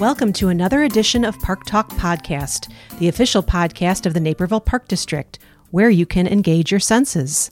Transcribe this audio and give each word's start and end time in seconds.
Welcome 0.00 0.32
to 0.32 0.48
another 0.48 0.82
edition 0.82 1.26
of 1.26 1.38
Park 1.40 1.66
Talk 1.66 1.90
Podcast, 1.90 2.72
the 2.98 3.08
official 3.08 3.42
podcast 3.42 4.06
of 4.06 4.14
the 4.14 4.20
Naperville 4.20 4.62
Park 4.62 4.88
District, 4.88 5.38
where 5.72 5.90
you 5.90 6.06
can 6.06 6.26
engage 6.26 6.70
your 6.70 6.80
senses. 6.80 7.50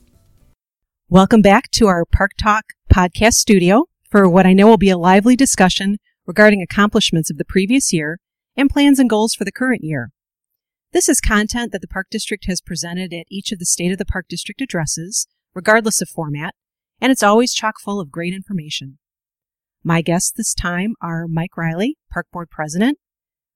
Welcome 1.10 1.42
back 1.42 1.70
to 1.72 1.88
our 1.88 2.06
Park 2.06 2.30
Talk 2.40 2.64
Podcast 2.90 3.34
studio 3.34 3.84
for 4.08 4.26
what 4.26 4.46
I 4.46 4.54
know 4.54 4.66
will 4.66 4.78
be 4.78 4.88
a 4.88 4.96
lively 4.96 5.36
discussion 5.36 5.98
regarding 6.24 6.62
accomplishments 6.62 7.30
of 7.30 7.36
the 7.36 7.44
previous 7.44 7.92
year 7.92 8.18
and 8.56 8.70
plans 8.70 8.98
and 8.98 9.10
goals 9.10 9.34
for 9.34 9.44
the 9.44 9.52
current 9.52 9.84
year. 9.84 10.10
This 10.94 11.06
is 11.06 11.20
content 11.20 11.70
that 11.72 11.82
the 11.82 11.86
Park 11.86 12.06
District 12.10 12.46
has 12.46 12.62
presented 12.62 13.12
at 13.12 13.26
each 13.28 13.52
of 13.52 13.58
the 13.58 13.66
State 13.66 13.92
of 13.92 13.98
the 13.98 14.06
Park 14.06 14.24
District 14.26 14.62
addresses, 14.62 15.28
regardless 15.54 16.00
of 16.00 16.08
format, 16.08 16.54
and 16.98 17.12
it's 17.12 17.22
always 17.22 17.52
chock 17.52 17.74
full 17.78 18.00
of 18.00 18.10
great 18.10 18.32
information. 18.32 18.96
My 19.84 20.02
guests 20.02 20.32
this 20.36 20.54
time 20.54 20.94
are 21.00 21.26
Mike 21.28 21.56
Riley, 21.56 21.96
Park 22.12 22.26
Board 22.32 22.50
President, 22.50 22.98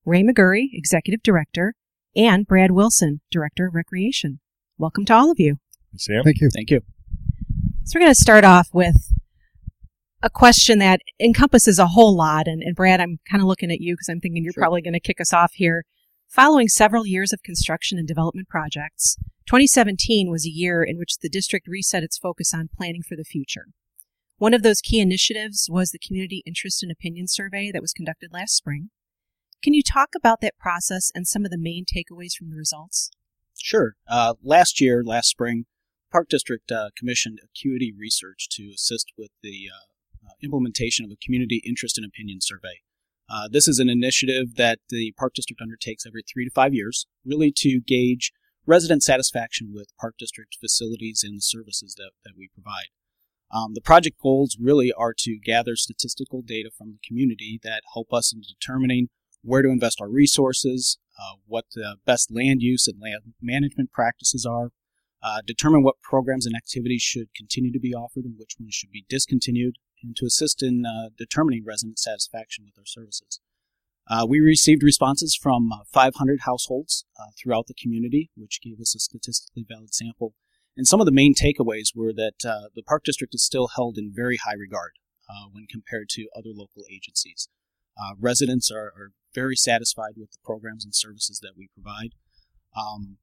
Ray 0.05 0.23
McGury, 0.23 0.67
Executive 0.73 1.23
Director, 1.23 1.75
and 2.15 2.47
Brad 2.47 2.71
Wilson, 2.71 3.21
Director 3.31 3.67
of 3.67 3.75
Recreation. 3.75 4.41
Welcome 4.79 5.05
to 5.07 5.15
all 5.15 5.31
of 5.31 5.39
you. 5.41 5.57
Sam? 5.97 6.23
Thank 6.25 6.41
you. 6.41 6.49
Thank 6.55 6.71
you. 6.71 6.81
So 7.85 7.99
we're 7.99 8.05
going 8.05 8.13
to 8.15 8.21
start 8.21 8.45
off 8.45 8.69
with 8.73 8.97
a 10.23 10.31
question 10.31 10.79
that 10.79 11.01
encompasses 11.21 11.79
a 11.79 11.89
whole 11.89 12.17
lot. 12.17 12.47
And, 12.47 12.63
and 12.63 12.77
Brad, 12.77 13.01
I'm 13.01 13.19
kind 13.29 13.43
of 13.43 13.49
looking 13.49 13.71
at 13.73 13.81
you 13.81 13.95
because 13.95 14.09
I'm 14.09 14.21
thinking 14.21 14.45
you're 14.45 14.53
Sure. 14.53 14.63
probably 14.63 14.83
going 14.83 14.93
to 14.95 15.01
kick 15.01 15.21
us 15.21 15.33
off 15.33 15.53
here. 15.55 15.85
Following 16.29 16.69
several 16.69 17.07
years 17.07 17.33
of 17.33 17.43
construction 17.43 17.99
and 17.99 18.09
development 18.09 18.49
projects, 18.49 19.17
2017 19.47 20.31
was 20.31 20.47
a 20.47 20.51
year 20.51 20.83
in 20.83 20.97
which 20.99 21.19
the 21.19 21.29
district 21.29 21.67
reset 21.69 22.03
its 22.03 22.17
focus 22.17 22.55
on 22.55 22.71
planning 22.75 23.03
for 23.03 23.17
the 23.17 23.25
future. 23.25 23.67
One 24.43 24.55
of 24.55 24.65
those 24.65 24.81
key 24.81 24.99
initiatives 24.99 25.69
was 25.71 25.93
the 25.93 26.01
Community 26.01 26.43
Interest 26.45 26.83
and 26.83 26.91
Opinion 26.91 27.29
Survey 27.29 27.71
that 27.71 27.81
was 27.81 27.93
conducted 27.93 28.33
last 28.33 28.57
spring. 28.57 28.91
Can 29.63 29.73
you 29.73 29.85
talk 29.85 30.17
about 30.17 30.41
that 30.41 30.59
process 30.59 31.13
and 31.15 31.29
some 31.29 31.45
of 31.45 31.53
the 31.53 31.57
main 31.57 31.85
takeaways 31.85 32.35
from 32.37 32.51
the 32.51 32.57
results? 32.57 33.13
Sure. 33.57 33.95
Uh, 34.09 34.35
last 34.43 34.81
year, 34.81 35.05
last 35.05 35.29
spring, 35.29 35.67
Park 36.11 36.29
District 36.29 36.73
uh, 36.73 36.91
commissioned 36.99 37.39
Acuity 37.45 37.93
Research 37.97 38.49
to 38.57 38.73
assist 38.75 39.13
with 39.17 39.31
the 39.45 39.69
uh, 39.73 40.27
uh, 40.27 40.33
implementation 40.43 41.05
of 41.05 41.13
a 41.13 41.25
community 41.25 41.63
interest 41.65 41.97
and 41.97 42.05
opinion 42.05 42.41
survey. 42.41 42.81
Uh, 43.31 43.47
this 43.49 43.69
is 43.69 43.79
an 43.79 43.89
initiative 43.89 44.57
that 44.57 44.81
the 44.89 45.15
Park 45.17 45.35
District 45.35 45.63
undertakes 45.63 46.05
every 46.05 46.25
three 46.25 46.45
to 46.45 46.51
five 46.51 46.75
years, 46.75 47.07
really 47.25 47.53
to 47.59 47.79
gauge 47.79 48.33
resident 48.67 49.05
satisfaction 49.05 49.71
with 49.73 49.97
Park 50.01 50.17
District 50.19 50.57
facilities 50.61 51.23
and 51.23 51.37
the 51.37 51.43
services 51.43 51.95
that, 51.97 52.11
that 52.25 52.33
we 52.37 52.49
provide. 52.53 52.89
Um, 53.53 53.75
the 53.75 53.83
project 53.83 54.17
goals 54.23 54.57
really 54.61 54.93
are 54.93 55.15
to 55.19 55.39
gather 55.39 55.77
statistical 55.77 56.43
data 56.43 56.71
from 56.77 56.93
the 56.93 56.99
community 57.07 57.61
that 57.63 57.83
help 57.93 58.13
us 58.13 58.33
in 58.33 58.41
determining 58.41 59.09
where 59.43 59.63
to 59.63 59.69
invest 59.69 60.01
our 60.01 60.09
resources, 60.09 60.99
uh, 61.19 61.37
what 61.47 61.67
the 61.75 61.97
best 62.07 62.31
land 62.31 62.63
use 62.63 62.87
and 62.87 63.01
land 63.01 63.35
management 63.43 63.93
practices 63.93 64.47
are, 64.47 64.71
uh, 65.23 65.41
determine 65.47 65.83
what 65.83 66.01
programs 66.03 66.47
and 66.47 66.57
activities 66.57 67.03
should 67.03 67.35
continue 67.37 67.73
to 67.73 67.79
be 67.79 67.95
offered 67.95 68.25
and 68.25 68.35
which 68.39 68.57
ones 68.59 68.75
should 68.75 68.91
be 68.91 69.05
discontinued, 69.09 69.77
and 70.03 70.17
to 70.17 70.27
assist 70.27 70.63
in 70.63 70.85
uh, 70.87 71.11
determining 71.17 71.65
resident 71.65 71.99
satisfaction 71.99 72.65
with 72.65 72.75
our 72.79 72.87
services. 72.87 73.41
Uh, 74.09 74.27
we 74.29 74.41
received 74.41 74.83
responses 74.83 75.39
from 75.41 75.71
uh, 75.73 75.79
500 75.93 76.41
households 76.41 77.05
uh, 77.21 77.27
throughout 77.41 77.67
the 77.69 77.75
community, 77.75 78.31
which 78.37 78.61
gave 78.61 78.81
us 78.81 78.95
a 78.97 78.99
statistically 78.99 79.65
valid 79.69 79.95
sample. 79.95 80.35
And 80.77 80.87
some 80.87 81.01
of 81.01 81.07
the 81.07 81.13
main 81.13 81.35
takeaways 81.35 81.95
were 81.95 82.13
that 82.15 82.45
uh, 82.47 82.69
the 82.75 82.83
Park 82.83 83.05
District 83.05 83.35
is 83.35 83.45
still 83.45 83.69
held 83.77 83.99
in 83.99 84.13
very 84.15 84.39
high 84.39 84.55
regard 84.55 84.93
uh, 85.29 85.49
when 85.53 85.67
compared 85.71 86.09
to 86.11 86.29
other 86.35 86.51
local 86.55 86.85
agencies. 86.91 87.49
Uh, 88.01 88.15
residents 88.19 88.71
are, 88.71 88.87
are 88.97 89.13
very 89.35 89.57
satisfied 89.57 90.15
with 90.17 90.31
the 90.31 90.39
programs 90.45 90.85
and 90.85 90.95
services 90.95 91.41
that 91.41 91.53
we 91.57 91.69
provide. 91.75 92.15
Um, 92.77 93.19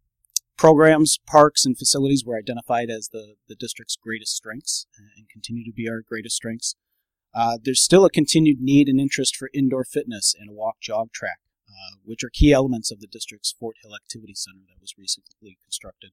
programs, 0.57 1.19
parks, 1.25 1.66
and 1.66 1.78
facilities 1.78 2.24
were 2.25 2.38
identified 2.38 2.90
as 2.90 3.09
the, 3.09 3.35
the 3.47 3.56
district's 3.56 3.95
greatest 3.95 4.35
strengths 4.35 4.85
and 5.18 5.28
continue 5.29 5.63
to 5.63 5.74
be 5.74 5.90
our 5.90 6.01
greatest 6.07 6.35
strengths. 6.35 6.75
Uh, 7.34 7.57
there's 7.63 7.81
still 7.81 8.06
a 8.06 8.09
continued 8.09 8.59
need 8.59 8.88
and 8.88 9.00
interest 9.00 9.35
for 9.35 9.50
indoor 9.53 9.84
fitness 9.84 10.35
and 10.38 10.50
a 10.50 10.53
walk 10.53 10.78
jog 10.81 11.12
track, 11.12 11.40
uh, 11.69 11.97
which 12.03 12.24
are 12.24 12.29
key 12.29 12.51
elements 12.51 12.91
of 12.91 13.00
the 13.00 13.07
district's 13.07 13.56
Fort 13.57 13.78
Hill 13.81 13.95
Activity 13.95 14.34
Center 14.35 14.62
that 14.68 14.81
was 14.81 14.95
recently 14.97 15.57
constructed. 15.63 16.12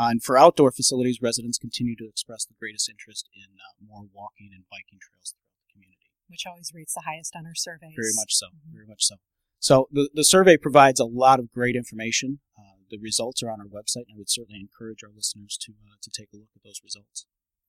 Uh, 0.00 0.08
and 0.08 0.24
for 0.24 0.38
outdoor 0.38 0.72
facilities, 0.72 1.20
residents 1.20 1.58
continue 1.58 1.94
to 1.94 2.08
express 2.08 2.46
the 2.46 2.56
greatest 2.58 2.88
interest 2.88 3.28
in 3.36 3.52
uh, 3.60 3.76
more 3.84 4.08
walking 4.14 4.48
and 4.54 4.64
biking 4.72 4.96
trails 4.96 5.36
throughout 5.36 5.60
the 5.60 5.72
community. 5.76 6.08
Which 6.28 6.46
always 6.48 6.72
rates 6.72 6.94
the 6.94 7.04
highest 7.04 7.36
on 7.36 7.44
our 7.44 7.54
surveys. 7.54 7.92
Very 8.00 8.16
much 8.16 8.32
so. 8.32 8.46
Mhm. 8.48 8.72
Very 8.72 8.86
much 8.86 9.04
so. 9.04 9.16
So 9.58 9.88
the, 9.92 10.08
the 10.14 10.24
survey 10.24 10.56
provides 10.56 11.00
a 11.00 11.04
lot 11.04 11.38
of 11.38 11.52
great 11.52 11.76
information. 11.76 12.40
Uh, 12.56 12.80
the 12.88 12.96
results 12.96 13.42
are 13.42 13.50
on 13.50 13.60
our 13.60 13.66
website, 13.66 14.08
and 14.08 14.14
I 14.14 14.16
would 14.16 14.30
certainly 14.30 14.60
encourage 14.60 15.04
our 15.04 15.12
listeners 15.14 15.58
to 15.68 15.72
uh, 15.72 16.00
to 16.00 16.08
take 16.08 16.32
a 16.32 16.38
look 16.38 16.48
at 16.56 16.62
those 16.64 16.80
results. 16.82 17.26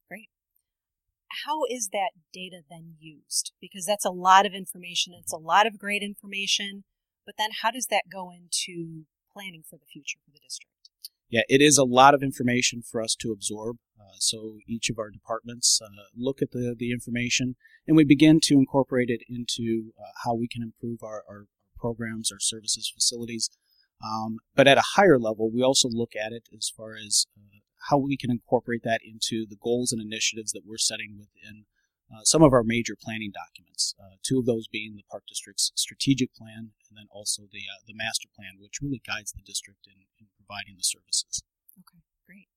Great. 0.07 0.29
How 1.43 1.65
is 1.69 1.89
that 1.91 2.11
data 2.31 2.61
then 2.69 2.95
used? 2.97 3.51
Because 3.59 3.85
that's 3.85 4.05
a 4.05 4.09
lot 4.09 4.45
of 4.45 4.53
information. 4.53 5.13
It's 5.19 5.33
a 5.33 5.37
lot 5.37 5.67
of 5.67 5.77
great 5.77 6.01
information. 6.01 6.85
But 7.25 7.35
then 7.37 7.49
how 7.61 7.71
does 7.71 7.87
that 7.87 8.03
go 8.11 8.31
into 8.31 9.03
planning 9.33 9.63
for 9.69 9.75
the 9.75 9.85
future 9.85 10.19
for 10.23 10.31
the 10.31 10.39
district? 10.39 10.71
Yeah, 11.31 11.43
it 11.47 11.61
is 11.61 11.77
a 11.77 11.85
lot 11.85 12.13
of 12.13 12.21
information 12.21 12.81
for 12.81 13.01
us 13.01 13.15
to 13.21 13.31
absorb. 13.31 13.77
Uh, 13.97 14.17
so 14.19 14.57
each 14.67 14.89
of 14.89 14.99
our 14.99 15.09
departments 15.09 15.79
uh, 15.81 15.87
look 16.15 16.41
at 16.41 16.51
the, 16.51 16.75
the 16.77 16.91
information, 16.91 17.55
and 17.87 17.95
we 17.95 18.03
begin 18.03 18.39
to 18.43 18.55
incorporate 18.55 19.09
it 19.09 19.21
into 19.29 19.93
uh, 19.97 20.11
how 20.25 20.35
we 20.35 20.49
can 20.49 20.61
improve 20.61 20.99
our, 21.01 21.23
our 21.29 21.45
programs, 21.79 22.33
our 22.33 22.39
services, 22.39 22.91
facilities. 22.93 23.49
Um, 24.03 24.39
but 24.55 24.67
at 24.67 24.77
a 24.77 24.95
higher 24.95 25.17
level, 25.17 25.49
we 25.49 25.63
also 25.63 25.87
look 25.89 26.15
at 26.15 26.33
it 26.33 26.49
as 26.55 26.69
far 26.75 26.95
as 26.95 27.27
uh, 27.37 27.59
how 27.89 27.97
we 27.97 28.17
can 28.17 28.29
incorporate 28.29 28.83
that 28.83 28.99
into 29.01 29.45
the 29.49 29.57
goals 29.61 29.93
and 29.93 30.01
initiatives 30.01 30.51
that 30.51 30.63
we're 30.65 30.77
setting 30.77 31.15
within 31.17 31.63
uh, 32.11 32.23
some 32.23 32.43
of 32.43 32.51
our 32.51 32.63
major 32.63 32.97
planning 32.99 33.31
documents. 33.31 33.95
Uh, 33.97 34.19
two 34.21 34.39
of 34.39 34.45
those 34.45 34.67
being 34.67 34.95
the 34.95 35.05
Park 35.09 35.23
District's 35.29 35.71
strategic 35.75 36.35
plan, 36.35 36.75
and 36.89 36.97
then 36.97 37.07
also 37.09 37.43
the 37.53 37.63
the 37.87 37.95
master 37.95 38.27
plan, 38.35 38.59
which 38.59 38.81
really 38.81 39.01
guides 39.07 39.31
the 39.31 39.45
district 39.45 39.87
in, 39.87 40.03
in 40.19 40.27
providing 40.51 40.75
the 40.75 40.83
services. 40.83 41.43
Okay, 41.79 42.03
great. 42.27 42.47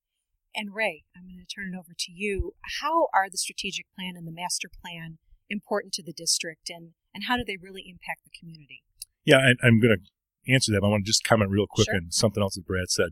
And 0.54 0.74
Ray, 0.74 1.04
I'm 1.16 1.30
going 1.30 1.38
to 1.38 1.46
turn 1.46 1.74
it 1.74 1.78
over 1.78 1.94
to 1.96 2.12
you. 2.12 2.54
How 2.82 3.06
are 3.14 3.30
the 3.30 3.38
strategic 3.38 3.86
plan 3.94 4.14
and 4.16 4.26
the 4.26 4.34
master 4.34 4.68
plan 4.68 5.18
important 5.48 5.92
to 5.94 6.02
the 6.02 6.12
district, 6.12 6.70
and, 6.70 6.90
and 7.14 7.24
how 7.28 7.36
do 7.36 7.44
they 7.46 7.58
really 7.60 7.84
impact 7.86 8.24
the 8.24 8.34
community? 8.38 8.82
Yeah, 9.24 9.38
I, 9.38 9.66
I'm 9.66 9.80
going 9.80 9.96
to 9.96 10.52
answer 10.52 10.72
that. 10.72 10.80
but 10.80 10.88
I 10.88 10.90
want 10.90 11.04
to 11.04 11.10
just 11.10 11.24
comment 11.24 11.50
real 11.50 11.66
quick 11.68 11.86
Sure. 11.86 11.96
on 11.96 12.10
something 12.10 12.42
else 12.42 12.56
that 12.56 12.66
Brad 12.66 12.90
said. 12.90 13.10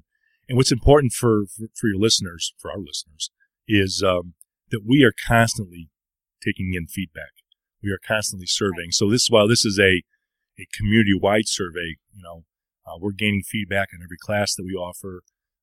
And 0.48 0.56
what's 0.56 0.72
important 0.72 1.12
for, 1.12 1.44
for, 1.46 1.66
for 1.78 1.86
your 1.88 2.00
listeners, 2.00 2.52
for 2.58 2.70
our 2.70 2.78
listeners, 2.78 3.30
is 3.68 4.02
um, 4.04 4.34
that 4.70 4.82
we 4.86 5.04
are 5.04 5.12
constantly 5.14 5.88
taking 6.42 6.74
in 6.74 6.86
feedback. 6.88 7.30
We 7.82 7.90
are 7.90 8.00
constantly 8.04 8.46
surveying. 8.46 8.90
So 8.90 9.08
this, 9.08 9.28
while 9.30 9.46
this 9.46 9.64
is 9.64 9.78
a, 9.78 10.02
a 10.58 10.66
community-wide 10.76 11.46
survey, 11.46 11.96
you 12.12 12.22
know, 12.22 12.44
uh, 12.86 12.98
we're 13.00 13.12
gaining 13.12 13.42
feedback 13.42 13.88
on 13.94 14.00
every 14.02 14.18
class 14.20 14.54
that 14.54 14.64
we 14.64 14.72
offer. 14.72 15.22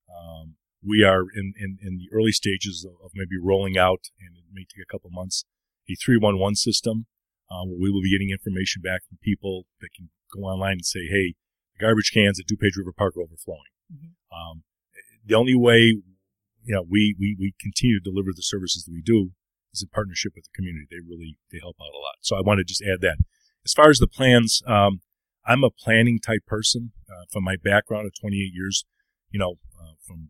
Um, 0.09 0.56
we 0.84 1.03
are 1.03 1.24
in, 1.35 1.53
in, 1.59 1.78
in 1.81 1.97
the 1.97 2.07
early 2.13 2.31
stages 2.31 2.85
of, 2.88 2.94
of 3.03 3.12
maybe 3.13 3.35
rolling 3.41 3.78
out, 3.78 4.07
and 4.19 4.38
it 4.38 4.46
may 4.52 4.63
take 4.63 4.84
a 4.84 4.91
couple 4.91 5.09
months, 5.12 5.44
a 5.90 5.96
311 5.96 6.56
system 6.56 7.06
uh, 7.52 7.66
where 7.66 7.79
we 7.79 7.91
will 7.91 8.02
be 8.02 8.12
getting 8.12 8.29
information 8.29 8.81
back 8.81 9.02
from 9.08 9.18
people 9.22 9.66
that 9.81 9.90
can 9.96 10.09
go 10.34 10.41
online 10.41 10.79
and 10.79 10.85
say, 10.85 11.08
hey, 11.09 11.35
the 11.75 11.84
garbage 11.84 12.12
cans 12.13 12.40
at 12.40 12.47
DuPage 12.47 12.78
River 12.78 12.94
Park 12.96 13.18
are 13.18 13.22
overflowing. 13.22 13.74
Mhm. 13.91 14.13
Um, 14.31 14.63
the 15.25 15.35
only 15.35 15.56
way, 15.56 16.02
you 16.63 16.75
know, 16.75 16.85
we, 16.88 17.16
we, 17.19 17.35
we 17.40 17.53
continue 17.59 17.99
to 17.99 18.03
deliver 18.03 18.29
the 18.34 18.43
services 18.43 18.84
that 18.85 18.93
we 18.93 19.02
do 19.02 19.32
is 19.73 19.82
in 19.82 19.90
partnership 19.90 20.34
with 20.35 20.46
the 20.46 20.55
community. 20.55 20.88
They 20.90 21.02
really, 21.02 21.38
they 21.52 21.59
help 21.59 21.78
out 21.82 21.93
a 21.93 22.02
lot. 22.02 22.22
So 22.22 22.38
I 22.38 22.41
want 22.41 22.59
to 22.59 22.64
just 22.64 22.82
add 22.82 23.02
that. 23.02 23.17
As 23.66 23.73
far 23.73 23.90
as 23.90 23.99
the 23.99 24.08
plans, 24.08 24.61
um, 24.66 25.02
I'm 25.46 25.64
a 25.64 25.70
planning 25.72 26.20
type 26.20 26.46
person, 26.46 26.91
uh, 27.09 27.26
from 27.32 27.44
my 27.44 27.56
background 27.62 28.06
of 28.06 28.14
28 28.20 28.52
years, 28.53 28.86
you 29.32 29.40
know, 29.40 29.56
uh, 29.80 29.94
from 30.06 30.30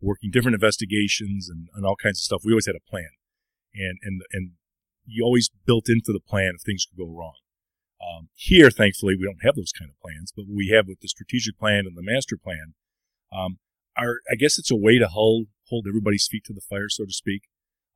working 0.00 0.30
different 0.30 0.54
investigations 0.54 1.48
and, 1.48 1.68
and 1.74 1.84
all 1.84 1.96
kinds 1.96 2.18
of 2.18 2.24
stuff. 2.24 2.42
We 2.44 2.52
always 2.52 2.66
had 2.66 2.76
a 2.76 2.90
plan 2.90 3.08
and, 3.74 3.98
and, 4.02 4.22
and 4.32 4.50
you 5.06 5.24
always 5.24 5.50
built 5.66 5.88
into 5.88 6.12
the 6.12 6.20
plan 6.20 6.52
if 6.54 6.62
things 6.62 6.86
could 6.86 6.98
go 6.98 7.10
wrong. 7.10 7.34
Um, 8.00 8.28
here, 8.34 8.70
thankfully, 8.70 9.16
we 9.16 9.24
don't 9.24 9.42
have 9.42 9.56
those 9.56 9.72
kind 9.76 9.90
of 9.90 9.98
plans, 10.00 10.32
but 10.34 10.46
what 10.46 10.56
we 10.56 10.68
have 10.68 10.86
with 10.86 11.00
the 11.00 11.08
strategic 11.08 11.58
plan 11.58 11.84
and 11.86 11.96
the 11.96 12.02
master 12.02 12.36
plan, 12.36 12.74
um, 13.32 13.58
are, 13.96 14.20
I 14.30 14.36
guess 14.36 14.58
it's 14.58 14.70
a 14.70 14.76
way 14.76 14.98
to 14.98 15.08
hold, 15.08 15.46
hold 15.68 15.86
everybody's 15.88 16.28
feet 16.30 16.44
to 16.44 16.52
the 16.52 16.60
fire, 16.60 16.88
so 16.88 17.04
to 17.04 17.12
speak, 17.12 17.42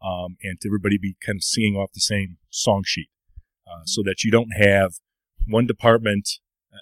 um, 0.02 0.36
and 0.42 0.60
to 0.60 0.68
everybody 0.68 0.98
be 0.98 1.16
kind 1.24 1.36
of 1.36 1.44
singing 1.44 1.76
off 1.76 1.92
the 1.94 2.00
same 2.00 2.38
song 2.50 2.82
sheet, 2.84 3.10
uh, 3.66 3.82
so 3.84 4.02
that 4.02 4.24
you 4.24 4.30
don't 4.32 4.50
have 4.56 4.94
one 5.46 5.66
department, 5.66 6.28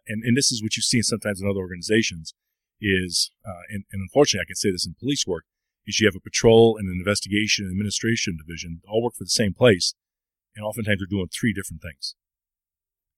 and, 0.06 0.22
and 0.24 0.36
this 0.36 0.52
is 0.52 0.62
what 0.62 0.76
you 0.76 0.82
see 0.82 1.02
sometimes 1.02 1.40
in 1.40 1.48
other 1.48 1.60
organizations, 1.60 2.34
is, 2.80 3.30
uh, 3.46 3.64
and, 3.68 3.84
and 3.92 4.00
unfortunately 4.02 4.44
I 4.44 4.50
can 4.50 4.56
say 4.56 4.70
this 4.70 4.86
in 4.86 4.94
police 4.98 5.26
work, 5.26 5.44
is 5.86 6.00
you 6.00 6.06
have 6.06 6.16
a 6.16 6.20
patrol 6.20 6.76
and 6.78 6.88
an 6.88 6.96
investigation 6.98 7.64
and 7.64 7.72
administration 7.72 8.36
division 8.36 8.80
all 8.88 9.02
work 9.02 9.14
for 9.16 9.24
the 9.24 9.30
same 9.30 9.54
place, 9.54 9.94
and 10.54 10.64
oftentimes 10.64 10.98
they're 11.00 11.06
doing 11.18 11.28
three 11.28 11.52
different 11.52 11.82
things. 11.82 12.14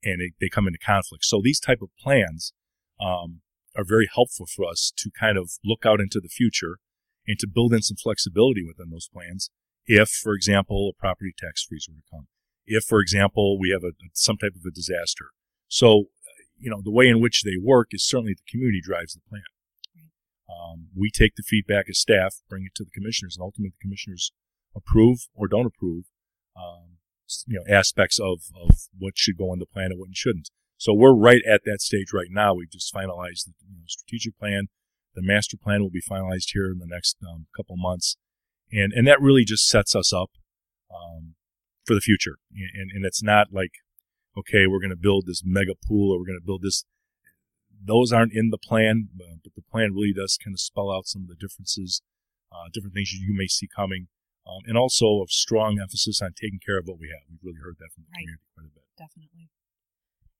and 0.04 0.20
it, 0.20 0.32
they 0.40 0.48
come 0.48 0.66
into 0.66 0.78
conflict. 0.78 1.24
So 1.24 1.40
these 1.42 1.60
type 1.60 1.80
of 1.82 1.90
plans 1.98 2.52
um, 3.00 3.40
are 3.76 3.84
very 3.84 4.08
helpful 4.12 4.46
for 4.46 4.64
us 4.64 4.92
to 4.96 5.10
kind 5.18 5.38
of 5.38 5.52
look 5.64 5.86
out 5.86 6.00
into 6.00 6.20
the 6.20 6.28
future 6.28 6.78
and 7.26 7.38
to 7.38 7.46
build 7.46 7.72
in 7.72 7.82
some 7.82 7.96
flexibility 7.96 8.64
within 8.66 8.90
those 8.90 9.08
plans. 9.12 9.50
If, 9.86 10.08
for 10.08 10.34
example, 10.34 10.92
a 10.92 11.00
property 11.00 11.32
tax 11.36 11.64
freeze 11.64 11.86
were 11.88 11.96
to 11.96 12.02
come, 12.10 12.26
if, 12.66 12.84
for 12.84 13.00
example, 13.00 13.58
we 13.58 13.70
have 13.70 13.82
a, 13.84 13.92
some 14.12 14.36
type 14.36 14.54
of 14.56 14.64
a 14.66 14.70
disaster. 14.70 15.26
So, 15.68 16.06
you 16.62 16.70
know, 16.70 16.80
the 16.82 16.96
way 16.98 17.08
in 17.08 17.20
which 17.20 17.42
they 17.42 17.58
work 17.60 17.88
is 17.90 18.06
certainly 18.06 18.34
the 18.34 18.50
community 18.50 18.80
drives 18.82 19.14
the 19.14 19.20
plan. 19.28 19.42
Um, 20.48 20.88
we 20.94 21.10
take 21.10 21.34
the 21.34 21.42
feedback 21.42 21.86
as 21.88 21.98
staff, 21.98 22.36
bring 22.48 22.64
it 22.66 22.74
to 22.76 22.84
the 22.84 22.90
commissioners, 22.90 23.36
and 23.36 23.42
ultimately 23.42 23.72
the 23.74 23.82
commissioners 23.82 24.32
approve 24.76 25.18
or 25.34 25.48
don't 25.48 25.66
approve, 25.66 26.04
um, 26.56 26.98
you 27.46 27.58
know, 27.58 27.66
aspects 27.74 28.18
of, 28.20 28.38
of 28.60 28.70
what 28.96 29.14
should 29.16 29.38
go 29.38 29.52
in 29.52 29.58
the 29.58 29.66
plan 29.66 29.90
and 29.90 29.98
what 29.98 30.08
shouldn't. 30.12 30.50
So 30.76 30.92
we're 30.92 31.14
right 31.14 31.42
at 31.48 31.62
that 31.64 31.80
stage 31.80 32.12
right 32.12 32.30
now. 32.30 32.54
We've 32.54 32.70
just 32.70 32.92
finalized 32.92 33.44
the 33.46 33.54
you 33.68 33.78
know, 33.78 33.86
strategic 33.86 34.38
plan. 34.38 34.68
The 35.14 35.22
master 35.22 35.56
plan 35.56 35.80
will 35.82 35.90
be 35.90 36.02
finalized 36.02 36.50
here 36.52 36.70
in 36.70 36.78
the 36.78 36.88
next 36.88 37.16
um, 37.28 37.46
couple 37.56 37.76
months, 37.76 38.16
and 38.70 38.92
and 38.92 39.06
that 39.06 39.20
really 39.20 39.44
just 39.44 39.68
sets 39.68 39.94
us 39.94 40.12
up 40.12 40.30
um, 40.90 41.34
for 41.84 41.94
the 41.94 42.00
future. 42.00 42.36
And, 42.50 42.90
and 42.92 43.04
it's 43.04 43.22
not 43.22 43.48
like, 43.52 43.72
okay, 44.36 44.66
we're 44.66 44.80
going 44.80 44.90
to 44.90 44.96
build 44.96 45.26
this 45.26 45.42
mega 45.44 45.74
pool 45.74 46.12
or 46.12 46.18
we're 46.18 46.26
going 46.26 46.40
to 46.40 46.46
build 46.46 46.62
this 46.62 46.84
those 47.84 48.12
aren't 48.12 48.32
in 48.32 48.50
the 48.50 48.58
plan, 48.58 49.08
but 49.16 49.54
the 49.54 49.62
plan 49.62 49.92
really 49.92 50.12
does 50.12 50.38
kind 50.42 50.54
of 50.54 50.60
spell 50.60 50.90
out 50.90 51.06
some 51.06 51.22
of 51.22 51.28
the 51.28 51.34
differences, 51.34 52.02
uh, 52.52 52.70
different 52.72 52.94
things 52.94 53.12
you 53.12 53.34
may 53.34 53.46
see 53.46 53.68
coming, 53.74 54.06
um, 54.46 54.62
and 54.66 54.78
also 54.78 55.22
a 55.22 55.28
strong 55.28 55.80
emphasis 55.80 56.22
on 56.22 56.32
taking 56.40 56.60
care 56.64 56.78
of 56.78 56.86
what 56.86 56.98
we 56.98 57.08
have. 57.08 57.26
We've 57.28 57.42
really 57.42 57.62
heard 57.62 57.76
that 57.78 57.90
from 57.94 58.04
the 58.04 58.14
right. 58.14 58.22
community 58.22 58.46
quite 58.54 58.66
a 58.66 58.74
bit. 58.74 58.84
Definitely. 58.96 59.50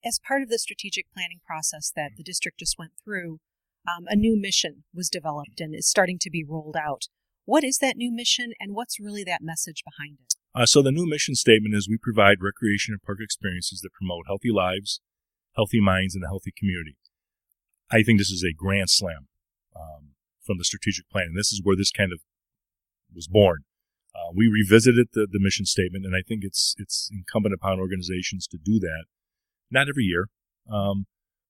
As 0.05 0.19
part 0.19 0.43
of 0.43 0.49
the 0.49 0.59
strategic 0.59 1.07
planning 1.13 1.41
process 1.45 1.93
that 1.95 2.13
the 2.17 2.25
district 2.25 2.59
just 2.59 2.79
went 2.79 2.93
through, 3.03 3.39
um, 3.87 4.07
a 4.07 4.17
new 4.17 4.41
mission 4.41 4.85
was 4.95 5.09
developed 5.09 5.61
and 5.61 5.75
is 5.75 5.89
starting 5.89 6.19
to 6.21 6.31
be 6.31 6.45
rolled 6.45 6.77
out. 6.77 7.07
What 7.45 7.65
is 7.65 7.79
that 7.79 7.97
new 7.97 8.13
mission, 8.13 8.53
and 8.61 8.73
what's 8.73 9.01
really 9.01 9.25
that 9.25 9.43
message 9.43 9.83
behind 9.85 10.19
it? 10.23 10.35
Uh, 10.55 10.67
so 10.67 10.83
the 10.83 10.93
new 10.93 11.09
mission 11.09 11.35
statement 11.35 11.75
is 11.75 11.89
we 11.89 11.99
provide 12.01 12.43
recreation 12.43 12.93
and 12.93 13.03
park 13.03 13.19
experiences 13.21 13.81
that 13.81 13.93
promote 13.93 14.27
healthy 14.27 14.51
lives, 14.53 15.01
healthy 15.57 15.81
minds, 15.81 16.15
and 16.15 16.25
a 16.25 16.29
healthy 16.29 16.53
community. 16.57 16.97
I 17.91 18.03
think 18.03 18.19
this 18.19 18.31
is 18.31 18.45
a 18.45 18.55
grand 18.55 18.91
slam 18.91 19.29
um, 19.75 20.11
from 20.45 20.59
the 20.59 20.65
strategic 20.65 21.09
plan. 21.09 21.29
And 21.29 21.39
this 21.39 21.53
is 21.53 21.61
where 21.63 21.77
this 21.77 21.91
kind 21.91 22.13
of 22.13 22.21
was 23.15 23.29
born. 23.29 23.65
Uh, 24.15 24.33
we 24.35 24.47
revisited 24.47 25.09
the, 25.15 25.27
the 25.31 25.41
mission 25.41 25.65
statement, 25.65 26.05
and 26.05 26.15
I 26.15 26.21
think 26.27 26.45
it's 26.45 26.75
it's 26.79 27.09
incumbent 27.11 27.55
upon 27.55 27.81
organizations 27.81 28.47
to 28.49 28.59
do 28.63 28.79
that. 28.79 29.05
Not 29.71 29.89
every 29.89 30.05
year, 30.05 30.29
um, 30.71 31.07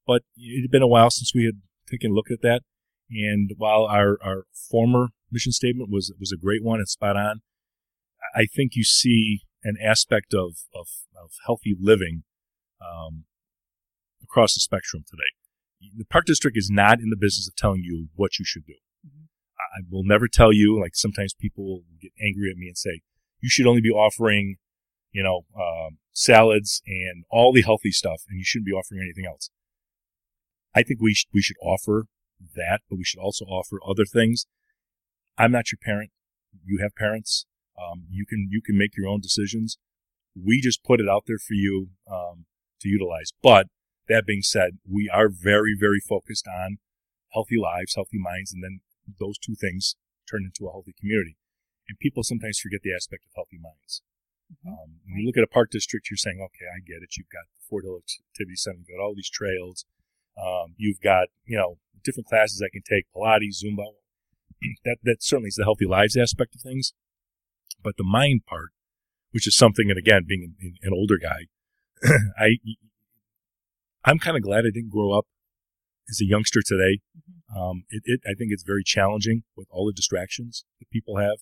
but 0.06 0.22
it 0.36 0.62
had 0.62 0.70
been 0.70 0.82
a 0.82 0.86
while 0.86 1.10
since 1.10 1.34
we 1.34 1.44
had 1.44 1.60
taken 1.90 2.12
a 2.12 2.14
look 2.14 2.30
at 2.30 2.42
that. 2.42 2.62
And 3.10 3.50
while 3.56 3.84
our, 3.84 4.16
our 4.22 4.44
former 4.70 5.08
mission 5.30 5.50
statement 5.50 5.90
was 5.90 6.12
was 6.20 6.30
a 6.30 6.40
great 6.40 6.62
one 6.62 6.78
and 6.78 6.88
spot 6.88 7.16
on, 7.16 7.42
I 8.34 8.46
think 8.46 8.72
you 8.74 8.84
see 8.84 9.42
an 9.64 9.76
aspect 9.82 10.34
of 10.34 10.64
of, 10.74 10.88
of 11.16 11.30
healthy 11.46 11.76
living 11.78 12.24
um, 12.80 13.24
across 14.22 14.54
the 14.54 14.60
spectrum 14.60 15.04
today 15.08 15.32
the 15.96 16.04
park 16.04 16.26
district 16.26 16.56
is 16.56 16.70
not 16.70 17.00
in 17.00 17.10
the 17.10 17.16
business 17.16 17.48
of 17.48 17.56
telling 17.56 17.82
you 17.82 18.08
what 18.14 18.38
you 18.38 18.44
should 18.44 18.66
do. 18.66 18.74
Mm-hmm. 19.06 19.24
I 19.58 19.80
will 19.90 20.04
never 20.04 20.28
tell 20.28 20.52
you, 20.52 20.80
like 20.80 20.94
sometimes 20.94 21.34
people 21.34 21.82
get 22.00 22.12
angry 22.20 22.50
at 22.50 22.56
me 22.56 22.68
and 22.68 22.78
say, 22.78 23.00
you 23.40 23.48
should 23.48 23.66
only 23.66 23.80
be 23.80 23.90
offering, 23.90 24.56
you 25.10 25.22
know, 25.22 25.42
um, 25.56 25.98
salads 26.12 26.82
and 26.86 27.24
all 27.30 27.52
the 27.52 27.62
healthy 27.62 27.90
stuff 27.90 28.22
and 28.28 28.38
you 28.38 28.44
shouldn't 28.44 28.66
be 28.66 28.72
offering 28.72 29.00
anything 29.00 29.26
else. 29.26 29.50
I 30.74 30.82
think 30.82 31.00
we 31.00 31.14
should, 31.14 31.28
we 31.32 31.42
should 31.42 31.56
offer 31.62 32.06
that, 32.54 32.80
but 32.88 32.96
we 32.96 33.04
should 33.04 33.20
also 33.20 33.44
offer 33.46 33.78
other 33.86 34.04
things. 34.04 34.46
I'm 35.38 35.52
not 35.52 35.72
your 35.72 35.78
parent. 35.82 36.10
You 36.64 36.78
have 36.82 36.94
parents. 36.94 37.46
Um, 37.78 38.04
you 38.10 38.26
can, 38.26 38.48
you 38.50 38.60
can 38.60 38.76
make 38.76 38.96
your 38.96 39.08
own 39.08 39.20
decisions. 39.20 39.78
We 40.34 40.60
just 40.60 40.82
put 40.82 41.00
it 41.00 41.08
out 41.08 41.24
there 41.26 41.38
for 41.38 41.54
you, 41.54 41.88
um, 42.10 42.46
to 42.80 42.88
utilize, 42.88 43.32
but 43.42 43.68
that 44.08 44.26
being 44.26 44.42
said, 44.42 44.78
we 44.88 45.08
are 45.08 45.28
very, 45.28 45.76
very 45.78 46.00
focused 46.00 46.46
on 46.48 46.78
healthy 47.32 47.56
lives, 47.56 47.94
healthy 47.94 48.18
minds, 48.18 48.52
and 48.52 48.62
then 48.62 48.80
those 49.20 49.38
two 49.38 49.54
things 49.54 49.96
turn 50.28 50.44
into 50.44 50.68
a 50.68 50.72
healthy 50.72 50.94
community. 50.98 51.36
And 51.88 51.98
people 51.98 52.22
sometimes 52.22 52.58
forget 52.58 52.82
the 52.82 52.94
aspect 52.94 53.24
of 53.26 53.32
healthy 53.34 53.58
minds. 53.60 54.02
Mm-hmm. 54.50 54.68
Um, 54.68 54.88
when 55.06 55.20
you 55.20 55.26
look 55.26 55.36
at 55.36 55.44
a 55.44 55.50
park 55.50 55.70
district, 55.70 56.10
you're 56.10 56.20
saying, 56.20 56.38
okay, 56.40 56.66
I 56.68 56.80
get 56.80 57.02
it. 57.02 57.16
You've 57.16 57.32
got 57.32 57.46
the 57.54 57.62
Fort 57.68 57.84
Hill 57.84 57.98
Activity 57.98 58.56
Center, 58.56 58.78
you've 58.78 58.98
got 58.98 59.02
all 59.02 59.14
these 59.14 59.30
trails. 59.30 59.84
Um, 60.32 60.74
you've 60.76 61.00
got, 61.00 61.28
you 61.44 61.58
know, 61.58 61.76
different 62.02 62.26
classes 62.26 62.62
I 62.64 62.72
can 62.72 62.82
take, 62.82 63.04
Pilates, 63.14 63.62
Zumba. 63.62 63.84
that, 64.84 64.96
that 65.04 65.22
certainly 65.22 65.48
is 65.48 65.56
the 65.56 65.64
healthy 65.64 65.86
lives 65.86 66.16
aspect 66.16 66.54
of 66.54 66.62
things. 66.62 66.92
But 67.82 67.96
the 67.96 68.04
mind 68.04 68.42
part, 68.46 68.70
which 69.32 69.46
is 69.46 69.56
something, 69.56 69.90
and 69.90 69.98
again, 69.98 70.24
being 70.26 70.54
an, 70.60 70.74
an 70.82 70.92
older 70.92 71.18
guy, 71.18 71.46
I, 72.38 72.56
I'm 74.04 74.18
kind 74.18 74.36
of 74.36 74.42
glad 74.42 74.60
I 74.60 74.70
didn't 74.72 74.90
grow 74.90 75.16
up 75.16 75.26
as 76.08 76.20
a 76.20 76.26
youngster 76.26 76.60
today. 76.64 77.00
Mm-hmm. 77.16 77.58
Um, 77.58 77.84
it, 77.90 78.02
it, 78.04 78.20
I 78.24 78.34
think 78.34 78.50
it's 78.50 78.64
very 78.64 78.82
challenging 78.84 79.42
with 79.56 79.68
all 79.70 79.86
the 79.86 79.92
distractions 79.92 80.64
that 80.78 80.90
people 80.90 81.18
have. 81.18 81.38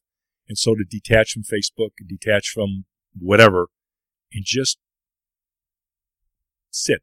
And 0.49 0.59
so 0.59 0.75
to 0.75 0.85
detach 0.89 1.33
from 1.33 1.43
Facebook 1.43 1.91
and 1.99 2.09
detach 2.09 2.49
from 2.49 2.85
whatever 3.17 3.69
and 4.33 4.45
just 4.45 4.79
sit 6.71 7.03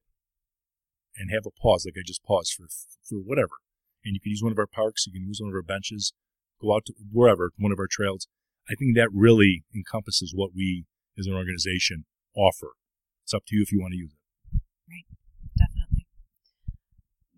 and 1.18 1.32
have 1.32 1.46
a 1.46 1.62
pause, 1.62 1.86
like 1.86 1.96
I 1.98 2.04
just 2.06 2.24
paused 2.24 2.54
for, 2.54 2.68
for 3.04 3.20
whatever. 3.20 3.56
And 4.04 4.14
you 4.14 4.20
can 4.22 4.32
use 4.32 4.44
one 4.44 4.52
of 4.52 4.60
our 4.60 4.68
parks, 4.68 5.06
you 5.08 5.14
can 5.14 5.28
use 5.28 5.40
one 5.42 5.50
of 5.50 5.56
our 5.56 5.62
benches, 5.62 6.14
go 6.62 6.76
out 6.76 6.86
to 6.86 6.94
wherever, 7.12 7.52
one 7.58 7.72
of 7.72 7.80
our 7.80 7.88
trails. 7.90 8.28
I 8.70 8.76
think 8.76 8.96
that 8.96 9.10
really 9.14 9.64
encompasses 9.76 10.34
what 10.36 10.52
we 10.56 10.86
as 11.18 11.28
an 11.28 11.34
organization 11.34 12.06
offer. 12.36 12.74
It's 13.24 13.34
up 13.34 13.44
to 13.48 13.56
you 13.56 13.62
if 13.64 13.72
you 13.72 13.80
want 13.82 13.94
to 13.94 13.98
use 13.98 14.12
it 14.12 14.60
Right, 14.90 15.06
definitely. 15.58 16.06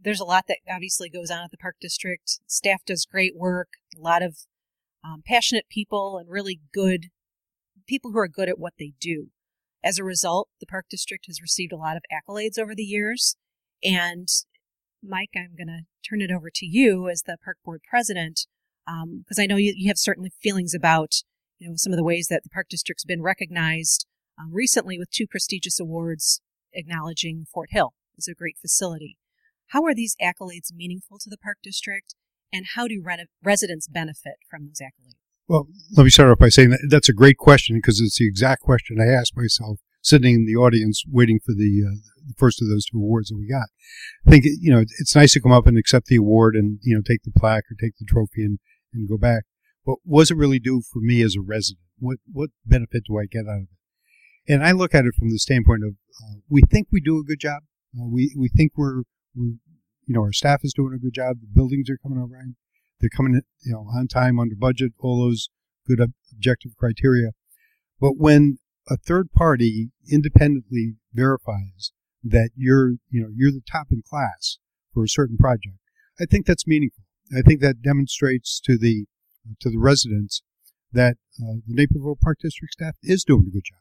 there's 0.01 0.19
a 0.19 0.25
lot 0.25 0.45
that 0.47 0.57
obviously 0.69 1.09
goes 1.09 1.31
on 1.31 1.43
at 1.43 1.51
the 1.51 1.57
park 1.57 1.75
district. 1.81 2.39
Staff 2.47 2.81
does 2.85 3.05
great 3.05 3.35
work. 3.35 3.69
A 3.97 4.01
lot 4.01 4.21
of 4.21 4.37
um, 5.03 5.23
passionate 5.25 5.65
people 5.69 6.17
and 6.17 6.29
really 6.29 6.59
good 6.73 7.07
people 7.87 8.11
who 8.11 8.19
are 8.19 8.27
good 8.27 8.49
at 8.49 8.59
what 8.59 8.73
they 8.77 8.93
do. 8.99 9.29
As 9.83 9.97
a 9.97 10.03
result, 10.03 10.49
the 10.59 10.65
park 10.65 10.85
district 10.89 11.25
has 11.27 11.41
received 11.41 11.71
a 11.71 11.77
lot 11.77 11.97
of 11.97 12.03
accolades 12.11 12.59
over 12.59 12.75
the 12.75 12.83
years. 12.83 13.37
And 13.83 14.27
Mike, 15.01 15.31
I'm 15.35 15.55
going 15.57 15.67
to 15.67 15.83
turn 16.07 16.21
it 16.21 16.31
over 16.31 16.49
to 16.53 16.65
you 16.65 17.09
as 17.09 17.23
the 17.23 17.37
park 17.43 17.57
board 17.63 17.81
president, 17.89 18.45
because 19.19 19.37
um, 19.37 19.43
I 19.43 19.45
know 19.45 19.57
you, 19.57 19.73
you, 19.75 19.87
have 19.89 19.97
certain 19.97 20.29
feelings 20.41 20.73
about 20.73 21.15
you 21.59 21.69
know 21.69 21.75
some 21.77 21.93
of 21.93 21.97
the 21.97 22.03
ways 22.03 22.27
that 22.29 22.43
the 22.43 22.49
park 22.49 22.67
district's 22.69 23.05
been 23.05 23.21
recognized 23.21 24.05
um, 24.39 24.49
recently 24.51 24.97
with 24.97 25.11
two 25.11 25.27
prestigious 25.27 25.79
awards 25.79 26.41
acknowledging 26.73 27.45
Fort 27.51 27.69
Hill 27.71 27.93
as 28.17 28.27
a 28.27 28.33
great 28.33 28.57
facility. 28.59 29.17
How 29.67 29.83
are 29.85 29.93
these 29.93 30.15
accolades 30.21 30.73
meaningful 30.73 31.19
to 31.19 31.29
the 31.29 31.37
Park 31.37 31.57
District, 31.63 32.15
and 32.51 32.65
how 32.75 32.87
do 32.87 33.01
re- 33.03 33.25
residents 33.43 33.87
benefit 33.87 34.35
from 34.49 34.65
those 34.65 34.81
accolades? 34.81 35.19
Well, 35.47 35.67
let 35.95 36.03
me 36.03 36.09
start 36.09 36.31
off 36.31 36.39
by 36.39 36.49
saying 36.49 36.71
that 36.71 36.87
that's 36.89 37.09
a 37.09 37.13
great 37.13 37.37
question 37.37 37.77
because 37.77 37.99
it's 37.99 38.17
the 38.17 38.27
exact 38.27 38.61
question 38.61 38.97
I 38.99 39.11
asked 39.11 39.35
myself 39.35 39.79
sitting 40.01 40.33
in 40.33 40.45
the 40.45 40.55
audience 40.55 41.03
waiting 41.07 41.39
for 41.39 41.53
the, 41.53 41.83
uh, 41.85 41.95
the 42.27 42.33
first 42.37 42.61
of 42.61 42.69
those 42.69 42.85
two 42.85 42.97
awards 42.97 43.29
that 43.29 43.37
we 43.37 43.47
got. 43.47 43.67
I 44.25 44.31
think, 44.31 44.45
you 44.45 44.71
know, 44.71 44.79
it's 44.99 45.15
nice 45.15 45.33
to 45.33 45.41
come 45.41 45.51
up 45.51 45.67
and 45.67 45.77
accept 45.77 46.05
the 46.05 46.15
award 46.15 46.55
and, 46.55 46.79
you 46.83 46.95
know, 46.95 47.01
take 47.01 47.23
the 47.23 47.31
plaque 47.35 47.65
or 47.69 47.75
take 47.79 47.97
the 47.97 48.05
trophy 48.05 48.43
and, 48.43 48.59
and 48.93 49.09
go 49.09 49.17
back. 49.17 49.43
But 49.85 49.97
what 50.03 50.21
does 50.21 50.31
it 50.31 50.37
really 50.37 50.59
do 50.59 50.81
for 50.81 50.99
me 50.99 51.21
as 51.21 51.35
a 51.35 51.41
resident? 51.41 51.79
What, 51.99 52.17
what 52.31 52.49
benefit 52.65 53.03
do 53.07 53.17
I 53.17 53.25
get 53.25 53.47
out 53.47 53.63
of 53.63 53.63
it? 53.63 54.53
And 54.53 54.65
I 54.65 54.71
look 54.71 54.95
at 54.95 55.05
it 55.05 55.15
from 55.17 55.29
the 55.29 55.39
standpoint 55.39 55.83
of, 55.83 55.93
uh, 56.23 56.39
we 56.49 56.61
think 56.69 56.87
we 56.91 57.01
do 57.01 57.19
a 57.19 57.23
good 57.23 57.39
job. 57.39 57.63
Uh, 57.95 58.07
we, 58.07 58.33
we 58.37 58.49
think 58.49 58.73
we're, 58.75 59.03
we're, 59.35 59.55
you 60.05 60.15
know, 60.15 60.21
our 60.21 60.33
staff 60.33 60.61
is 60.63 60.73
doing 60.73 60.93
a 60.93 60.99
good 60.99 61.13
job. 61.13 61.37
The 61.41 61.47
buildings 61.53 61.89
are 61.89 61.97
coming 61.97 62.19
right. 62.19 62.55
They're 62.99 63.09
coming, 63.15 63.41
you 63.63 63.71
know, 63.71 63.87
on 63.95 64.07
time, 64.07 64.39
under 64.39 64.55
budget, 64.55 64.93
all 64.99 65.19
those 65.21 65.49
good 65.87 65.99
objective 66.31 66.71
criteria. 66.77 67.29
But 67.99 68.13
when 68.17 68.57
a 68.89 68.97
third 68.97 69.31
party 69.31 69.91
independently 70.11 70.95
verifies 71.13 71.91
that 72.23 72.49
you're, 72.55 72.93
you 73.09 73.21
know, 73.21 73.29
you're 73.33 73.51
the 73.51 73.61
top 73.71 73.87
in 73.91 74.01
class 74.07 74.57
for 74.93 75.03
a 75.03 75.09
certain 75.09 75.37
project, 75.37 75.77
I 76.19 76.25
think 76.25 76.45
that's 76.45 76.67
meaningful. 76.67 77.03
I 77.37 77.41
think 77.41 77.61
that 77.61 77.81
demonstrates 77.81 78.59
to 78.65 78.77
the 78.77 79.05
to 79.61 79.69
the 79.69 79.79
residents 79.79 80.41
that 80.91 81.17
uh, 81.41 81.61
the 81.67 81.73
Naperville 81.73 82.17
Park 82.21 82.39
District 82.41 82.73
staff 82.73 82.95
is 83.03 83.23
doing 83.23 83.45
a 83.47 83.51
good 83.51 83.63
job. 83.65 83.79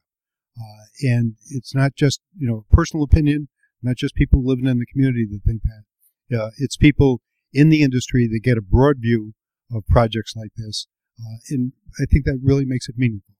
Uh, 0.59 0.85
and 1.02 1.35
it's 1.50 1.75
not 1.75 1.95
just 1.95 2.21
you 2.37 2.49
know 2.49 2.64
personal 2.71 3.05
opinion 3.05 3.49
not 3.83 3.97
just 3.97 4.14
people 4.14 4.45
living 4.45 4.67
in 4.67 4.78
the 4.78 4.87
community 4.87 5.26
that 5.31 5.40
think 5.45 5.62
that. 5.62 6.37
Uh, 6.37 6.50
it's 6.59 6.76
people 6.76 7.21
in 7.52 7.69
the 7.69 7.83
industry 7.83 8.28
that 8.31 8.40
get 8.43 8.59
a 8.59 8.62
broad 8.62 8.97
view 8.99 9.35
of 9.73 9.87
projects 9.87 10.35
like 10.37 10.50
this. 10.57 10.87
Uh, 11.19 11.38
and 11.50 11.73
I 12.00 12.05
think 12.05 12.25
that 12.25 12.40
really 12.43 12.64
makes 12.64 12.88
it 12.88 12.97
meaningful. 12.99 13.35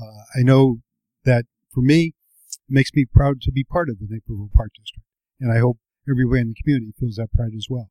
Uh, 0.00 0.38
I 0.38 0.42
know 0.42 0.78
that 1.24 1.44
for 1.72 1.80
me, 1.80 2.14
it 2.50 2.58
makes 2.68 2.90
me 2.94 3.04
proud 3.04 3.40
to 3.42 3.52
be 3.52 3.64
part 3.64 3.88
of 3.88 3.98
the 3.98 4.06
Naperville 4.08 4.50
Park 4.54 4.72
District. 4.76 5.06
And 5.40 5.52
I 5.52 5.60
hope 5.60 5.78
everybody 6.08 6.42
in 6.42 6.48
the 6.48 6.62
community 6.62 6.92
feels 6.98 7.16
that 7.16 7.32
pride 7.34 7.52
as 7.56 7.66
well. 7.70 7.90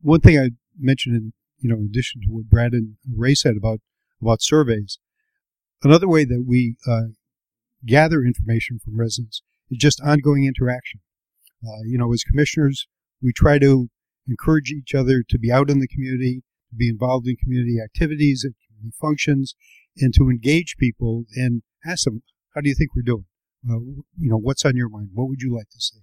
One 0.00 0.20
thing 0.20 0.38
I 0.38 0.50
mentioned 0.78 1.16
in, 1.16 1.32
you 1.58 1.70
know, 1.70 1.76
in 1.76 1.86
addition 1.86 2.20
to 2.22 2.28
what 2.28 2.50
Brad 2.50 2.72
and 2.72 2.96
Ray 3.14 3.34
said 3.34 3.56
about, 3.56 3.80
about 4.20 4.42
surveys, 4.42 4.98
another 5.82 6.08
way 6.08 6.24
that 6.24 6.44
we 6.46 6.76
uh, 6.86 7.12
gather 7.86 8.22
information 8.22 8.78
from 8.78 8.98
residents 8.98 9.42
is 9.70 9.78
just 9.78 10.00
ongoing 10.00 10.44
interaction. 10.44 11.00
Uh, 11.64 11.82
you 11.84 11.98
know, 11.98 12.12
as 12.12 12.24
commissioners, 12.24 12.86
we 13.22 13.32
try 13.32 13.58
to 13.58 13.88
encourage 14.28 14.70
each 14.70 14.94
other 14.94 15.22
to 15.28 15.38
be 15.38 15.50
out 15.50 15.70
in 15.70 15.78
the 15.78 15.88
community, 15.88 16.42
to 16.70 16.76
be 16.76 16.88
involved 16.88 17.26
in 17.26 17.36
community 17.36 17.78
activities 17.82 18.44
and 18.44 18.54
community 18.66 18.94
functions, 19.00 19.54
and 19.98 20.14
to 20.14 20.30
engage 20.30 20.76
people 20.78 21.24
and 21.36 21.62
ask 21.84 22.04
them, 22.04 22.22
how 22.54 22.60
do 22.60 22.68
you 22.68 22.74
think 22.74 22.90
we're 22.94 23.02
doing? 23.02 23.26
Uh, 23.68 23.78
you 24.18 24.30
know, 24.30 24.36
what's 24.36 24.64
on 24.64 24.76
your 24.76 24.88
mind? 24.88 25.10
What 25.12 25.28
would 25.28 25.40
you 25.40 25.54
like 25.54 25.68
to 25.70 25.80
see?" 25.80 26.00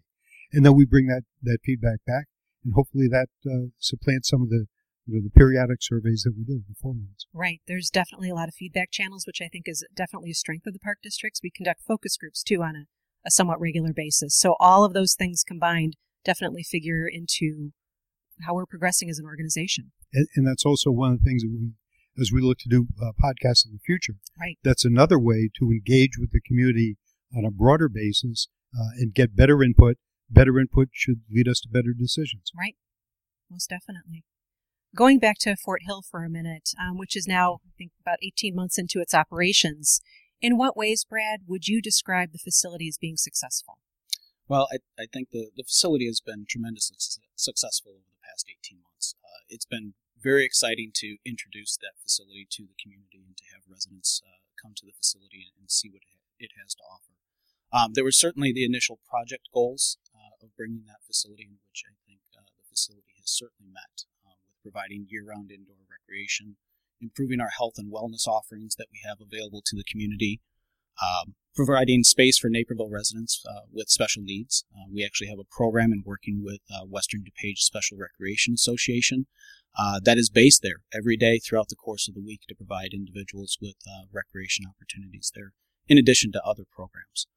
And 0.54 0.66
then 0.66 0.76
we 0.76 0.86
bring 0.86 1.08
that, 1.08 1.24
that 1.44 1.60
feedback 1.64 2.00
back, 2.08 2.28
and 2.64 2.74
hopefully 2.76 3.08
that 3.08 3.28
uh, 3.46 3.72
supplants 3.80 4.30
some 4.30 4.42
of 4.42 4.50
the 4.50 4.66
you 5.10 5.16
know, 5.16 5.22
the 5.24 5.32
periodic 5.32 5.80
surveys 5.82 6.22
that 6.24 6.34
we 6.38 6.44
do, 6.44 6.62
the 6.68 6.76
formal 6.80 7.06
ones. 7.06 7.26
Right. 7.34 7.62
There's 7.68 7.90
definitely 7.90 8.30
a 8.30 8.36
lot 8.36 8.48
of 8.48 8.54
feedback 8.54 8.92
channels, 8.92 9.26
which 9.26 9.42
I 9.42 9.48
think 9.48 9.68
is 9.68 9.86
definitely 9.96 10.30
a 10.32 10.36
strength 10.36 10.68
of 10.68 10.74
the 10.74 10.80
park 10.80 11.00
districts. 11.02 11.42
We 11.42 11.50
conduct 11.50 11.82
focus 11.82 12.16
groups 12.16 12.44
too 12.44 12.62
on 12.62 12.76
a, 12.76 12.84
a 13.26 13.32
somewhat 13.32 13.60
regular 13.60 13.92
basis. 13.92 14.38
So 14.38 14.56
all 14.60 14.84
of 14.84 14.94
those 14.94 15.16
things 15.16 15.44
combined 15.44 15.96
definitely 16.24 16.64
figure 16.64 17.08
into 17.12 17.72
how 18.46 18.54
we're 18.54 18.66
progressing 18.66 19.10
as 19.10 19.18
an 19.18 19.26
organization. 19.26 19.92
And, 20.14 20.28
and 20.36 20.48
that's 20.48 20.66
also 20.66 20.92
one 20.92 21.14
of 21.14 21.20
the 21.20 21.24
things 21.24 21.42
that 21.42 21.50
we, 21.52 21.72
as 22.22 22.32
we 22.32 22.42
look 22.42 22.60
to 22.60 22.70
do 22.70 22.88
uh, 23.02 23.12
podcasts 23.22 23.66
in 23.66 23.74
the 23.74 23.80
future, 23.84 24.16
right? 24.40 24.58
That's 24.64 24.86
another 24.86 25.20
way 25.20 25.50
to 25.60 25.72
engage 25.72 26.18
with 26.20 26.32
the 26.32 26.42
community 26.42 26.98
on 27.36 27.46
a 27.46 27.52
broader 27.52 27.90
basis 27.90 28.48
uh, 28.78 28.92
and 28.98 29.14
get 29.14 29.36
better 29.36 29.64
input. 29.64 29.98
Better 30.30 30.60
input 30.60 30.90
should 30.92 31.22
lead 31.30 31.48
us 31.48 31.60
to 31.62 31.70
better 31.70 31.94
decisions. 31.98 32.52
Right. 32.58 32.76
Most 33.50 33.70
definitely. 33.70 34.24
Going 34.96 35.20
back 35.20 35.38
to 35.42 35.56
Fort 35.56 35.82
Hill 35.86 36.02
for 36.02 36.24
a 36.24 36.30
minute, 36.30 36.72
um, 36.80 36.98
which 36.98 37.16
is 37.16 37.28
now, 37.28 37.60
I 37.66 37.72
think, 37.78 37.92
about 38.02 38.18
18 38.24 38.56
months 38.56 38.78
into 38.78 39.00
its 39.00 39.14
operations, 39.14 40.02
in 40.42 40.58
what 40.58 40.78
ways, 40.78 41.04
Brad, 41.04 41.42
would 41.48 41.68
you 41.68 41.82
describe 41.82 42.32
the 42.32 42.40
facility 42.40 42.88
as 42.88 42.98
being 42.98 43.18
successful? 43.18 43.80
Well, 44.48 44.68
I, 44.74 44.78
I 44.98 45.06
think 45.12 45.30
the, 45.30 45.52
the 45.56 45.64
facility 45.64 46.08
has 46.08 46.22
been 46.22 46.46
tremendously 46.50 46.96
su- 46.98 47.22
successful 47.36 47.92
over 47.92 48.10
the 48.10 48.26
past 48.26 48.48
18 48.50 48.80
months. 48.82 49.16
Uh, 49.24 49.46
it's 49.50 49.66
been 49.66 49.94
very 50.20 50.44
exciting 50.44 50.92
to 50.96 51.18
introduce 51.26 51.78
that 51.78 52.02
facility 52.02 52.48
to 52.52 52.64
the 52.64 52.78
community 52.82 53.22
and 53.26 53.38
to 53.38 53.44
have 53.54 53.70
residents 53.70 54.22
uh, 54.26 54.42
come 54.62 54.74
to 54.76 54.86
the 54.86 54.98
facility 54.98 55.46
and, 55.46 55.54
and 55.60 55.72
see 55.72 55.90
what 55.90 56.02
it 56.40 56.52
has 56.58 56.74
to 56.76 56.84
offer. 56.84 57.14
Um, 57.72 57.94
there 57.94 58.04
were 58.04 58.12
certainly 58.12 58.52
the 58.52 58.66
initial 58.66 59.00
project 59.08 59.50
goals 59.54 59.98
of 60.44 60.56
bringing 60.56 60.84
that 60.88 61.06
facility 61.06 61.50
which 61.50 61.84
I 61.86 61.96
think 62.06 62.22
uh, 62.38 62.48
the 62.58 62.68
facility 62.70 63.20
has 63.20 63.32
certainly 63.32 63.72
met 63.72 64.06
with 64.24 64.38
providing 64.62 65.08
year 65.10 65.24
round 65.26 65.52
indoor 65.52 65.84
recreation, 65.90 66.58
improving 67.02 67.40
our 67.40 67.50
health 67.50 67.76
and 67.78 67.92
wellness 67.92 68.28
offerings 68.28 68.76
that 68.76 68.88
we 68.92 69.00
have 69.08 69.20
available 69.22 69.62
to 69.66 69.76
the 69.76 69.84
community, 69.84 70.42
um, 71.02 71.36
providing 71.56 72.04
space 72.04 72.38
for 72.38 72.50
Naperville 72.50 72.90
residents 72.90 73.44
uh, 73.48 73.66
with 73.72 73.90
special 73.90 74.22
needs. 74.24 74.66
Uh, 74.76 74.88
we 74.92 75.06
actually 75.06 75.28
have 75.28 75.40
a 75.40 75.50
program 75.50 75.92
in 75.92 76.04
working 76.06 76.44
with 76.44 76.62
uh, 76.72 76.86
Western 76.86 77.24
DuPage 77.24 77.60
Special 77.60 77.98
Recreation 77.98 78.54
Association 78.54 79.28
uh, 79.78 80.00
that 80.04 80.18
is 80.18 80.30
based 80.30 80.62
there 80.62 80.82
every 80.94 81.16
day 81.16 81.40
throughout 81.40 81.70
the 81.70 81.76
course 81.76 82.08
of 82.08 82.16
the 82.16 82.22
week 82.22 82.42
to 82.48 82.56
provide 82.56 82.94
individuals 82.94 83.58
with 83.62 83.76
uh, 83.88 84.06
recreation 84.12 84.66
opportunities 84.68 85.32
there, 85.36 85.54
in 85.88 85.98
addition 85.98 86.32
to 86.32 86.44
other 86.44 86.64
programs. 86.70 87.28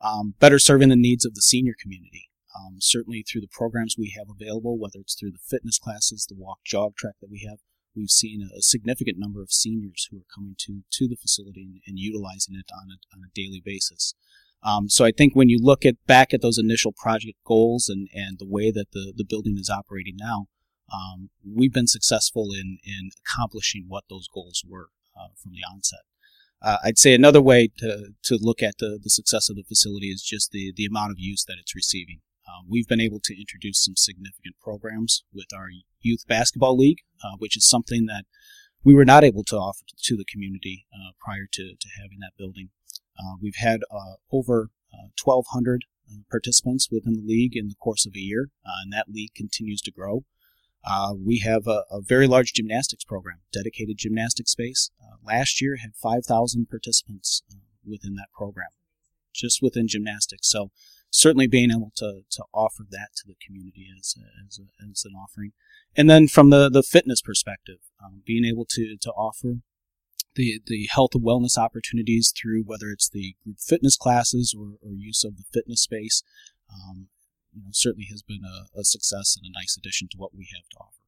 Um, 0.00 0.34
better 0.38 0.58
serving 0.58 0.90
the 0.90 0.96
needs 0.96 1.24
of 1.24 1.34
the 1.34 1.42
senior 1.42 1.74
community. 1.80 2.30
Um, 2.58 2.76
certainly 2.80 3.22
through 3.22 3.42
the 3.42 3.48
programs 3.50 3.96
we 3.98 4.14
have 4.16 4.26
available, 4.28 4.78
whether 4.78 4.98
it's 5.00 5.14
through 5.14 5.32
the 5.32 5.46
fitness 5.46 5.78
classes, 5.78 6.26
the 6.28 6.34
walk 6.36 6.58
jog 6.64 6.96
track 6.96 7.14
that 7.20 7.30
we 7.30 7.46
have, 7.48 7.58
we've 7.94 8.10
seen 8.10 8.42
a, 8.42 8.62
significant 8.62 9.18
number 9.18 9.42
of 9.42 9.50
seniors 9.50 10.08
who 10.10 10.18
are 10.18 10.34
coming 10.34 10.54
to, 10.58 10.82
to 10.90 11.08
the 11.08 11.16
facility 11.16 11.62
and, 11.62 11.80
and 11.86 11.98
utilizing 11.98 12.54
it 12.54 12.70
on 12.72 12.88
a, 12.90 12.98
on 13.14 13.22
a 13.24 13.32
daily 13.34 13.62
basis. 13.64 14.14
Um, 14.62 14.88
so 14.88 15.04
I 15.04 15.12
think 15.16 15.34
when 15.34 15.48
you 15.48 15.58
look 15.60 15.84
at 15.84 16.04
back 16.06 16.34
at 16.34 16.42
those 16.42 16.58
initial 16.58 16.92
project 16.92 17.38
goals 17.44 17.88
and, 17.88 18.08
and 18.12 18.38
the 18.38 18.48
way 18.48 18.70
that 18.70 18.90
the, 18.92 19.12
the 19.16 19.24
building 19.24 19.56
is 19.58 19.70
operating 19.70 20.16
now, 20.18 20.46
um, 20.92 21.30
we've 21.44 21.72
been 21.72 21.86
successful 21.86 22.48
in, 22.52 22.78
in 22.84 23.10
accomplishing 23.22 23.84
what 23.86 24.04
those 24.08 24.26
goals 24.32 24.64
were 24.66 24.88
uh, 25.16 25.28
from 25.40 25.52
the 25.52 25.62
onset. 25.72 26.00
Uh, 26.60 26.78
I'd 26.82 26.98
say 26.98 27.14
another 27.14 27.40
way 27.40 27.68
to, 27.78 28.14
to 28.24 28.38
look 28.40 28.62
at 28.62 28.78
the, 28.78 28.98
the 29.00 29.10
success 29.10 29.48
of 29.48 29.56
the 29.56 29.62
facility 29.62 30.08
is 30.08 30.22
just 30.22 30.50
the, 30.50 30.72
the 30.74 30.86
amount 30.86 31.12
of 31.12 31.18
use 31.18 31.44
that 31.44 31.56
it's 31.60 31.74
receiving. 31.74 32.20
Um, 32.48 32.66
we've 32.68 32.88
been 32.88 33.00
able 33.00 33.20
to 33.24 33.38
introduce 33.38 33.84
some 33.84 33.96
significant 33.96 34.56
programs 34.60 35.24
with 35.32 35.48
our 35.54 35.68
youth 36.00 36.26
basketball 36.26 36.76
league, 36.76 37.00
uh, 37.22 37.36
which 37.38 37.56
is 37.56 37.68
something 37.68 38.06
that 38.06 38.24
we 38.84 38.94
were 38.94 39.04
not 39.04 39.24
able 39.24 39.44
to 39.44 39.56
offer 39.56 39.84
to 40.04 40.16
the 40.16 40.24
community 40.24 40.86
uh, 40.92 41.12
prior 41.20 41.46
to, 41.52 41.74
to 41.78 41.88
having 42.00 42.18
that 42.20 42.32
building. 42.38 42.70
Uh, 43.18 43.34
we've 43.42 43.56
had 43.56 43.80
uh, 43.90 44.16
over 44.32 44.70
1,200 45.24 45.84
uh, 46.10 46.14
participants 46.30 46.88
within 46.90 47.14
the 47.14 47.26
league 47.26 47.56
in 47.56 47.68
the 47.68 47.74
course 47.74 48.06
of 48.06 48.14
a 48.16 48.20
year, 48.20 48.50
and 48.82 48.92
that 48.92 49.08
league 49.08 49.34
continues 49.34 49.82
to 49.82 49.90
grow. 49.90 50.24
we 51.22 51.40
have 51.40 51.66
a, 51.66 51.84
a, 51.90 52.00
very 52.00 52.26
large 52.26 52.52
gymnastics 52.52 53.04
program, 53.04 53.40
dedicated 53.52 53.98
gymnastics 53.98 54.52
space. 54.52 54.90
last 55.22 55.60
year 55.60 55.76
had 55.76 55.90
5,000 56.00 56.70
participants 56.70 57.42
within 57.84 58.14
that 58.14 58.28
program, 58.32 58.70
just 59.34 59.60
within 59.60 59.88
gymnastics. 59.88 60.48
So 60.48 60.70
certainly 61.10 61.46
being 61.46 61.70
able 61.70 61.92
to, 61.96 62.22
to 62.30 62.44
offer 62.52 62.84
that 62.90 63.08
to 63.16 63.24
the 63.26 63.36
community 63.44 63.86
as, 63.98 64.14
a, 64.18 64.26
as, 64.46 64.58
a, 64.58 64.90
as 64.90 65.04
an 65.04 65.14
offering. 65.14 65.52
And 65.96 66.08
then 66.08 66.28
from 66.28 66.50
the, 66.50 66.68
the 66.68 66.82
fitness 66.82 67.22
perspective, 67.22 67.78
um, 68.04 68.22
being 68.26 68.44
able 68.44 68.66
to, 68.70 68.96
to 69.00 69.10
offer 69.12 69.60
the, 70.34 70.60
the 70.66 70.88
health 70.90 71.10
and 71.14 71.24
wellness 71.24 71.56
opportunities 71.56 72.32
through 72.36 72.62
whether 72.64 72.88
it's 72.90 73.08
the 73.08 73.34
group 73.42 73.56
fitness 73.58 73.96
classes 73.96 74.54
or, 74.56 74.76
or 74.86 74.92
use 74.94 75.24
of 75.24 75.36
the 75.36 75.44
fitness 75.52 75.82
space, 75.82 76.22
um, 76.72 77.08
you 77.52 77.62
know, 77.62 77.70
certainly 77.72 78.06
has 78.10 78.22
been 78.22 78.42
a, 78.44 78.78
a, 78.78 78.84
success 78.84 79.36
and 79.36 79.48
a 79.48 79.58
nice 79.58 79.76
addition 79.76 80.06
to 80.10 80.18
what 80.18 80.34
we 80.36 80.48
have 80.54 80.68
to 80.70 80.76
offer. 80.78 81.02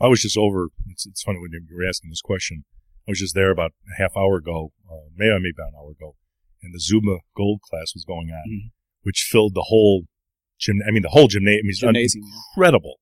I 0.00 0.08
was 0.08 0.22
just 0.22 0.38
over. 0.38 0.68
It's, 0.88 1.06
it's 1.06 1.22
funny 1.22 1.38
when 1.38 1.52
you 1.52 1.76
were 1.76 1.86
asking 1.86 2.10
this 2.10 2.22
question. 2.22 2.64
I 3.06 3.12
was 3.12 3.20
just 3.20 3.34
there 3.34 3.50
about 3.50 3.72
a 3.94 4.02
half 4.02 4.16
hour 4.16 4.36
ago, 4.36 4.72
uh, 4.90 5.12
maybe 5.14 5.32
maybe 5.34 5.52
about 5.56 5.68
an 5.68 5.78
hour 5.78 5.90
ago, 5.90 6.16
and 6.62 6.72
the 6.72 6.80
Zumba 6.80 7.18
Gold 7.36 7.60
class 7.60 7.92
was 7.94 8.04
going 8.04 8.30
on. 8.30 8.48
Mm-hmm 8.48 8.79
which 9.02 9.28
filled 9.30 9.54
the 9.54 9.66
whole 9.68 10.04
gym. 10.58 10.80
I 10.86 10.90
mean, 10.90 11.02
the 11.02 11.08
whole 11.08 11.28
gymnasium. 11.28 11.66
It's 11.68 11.80
gymnasium. 11.80 12.24
incredible 12.56 12.96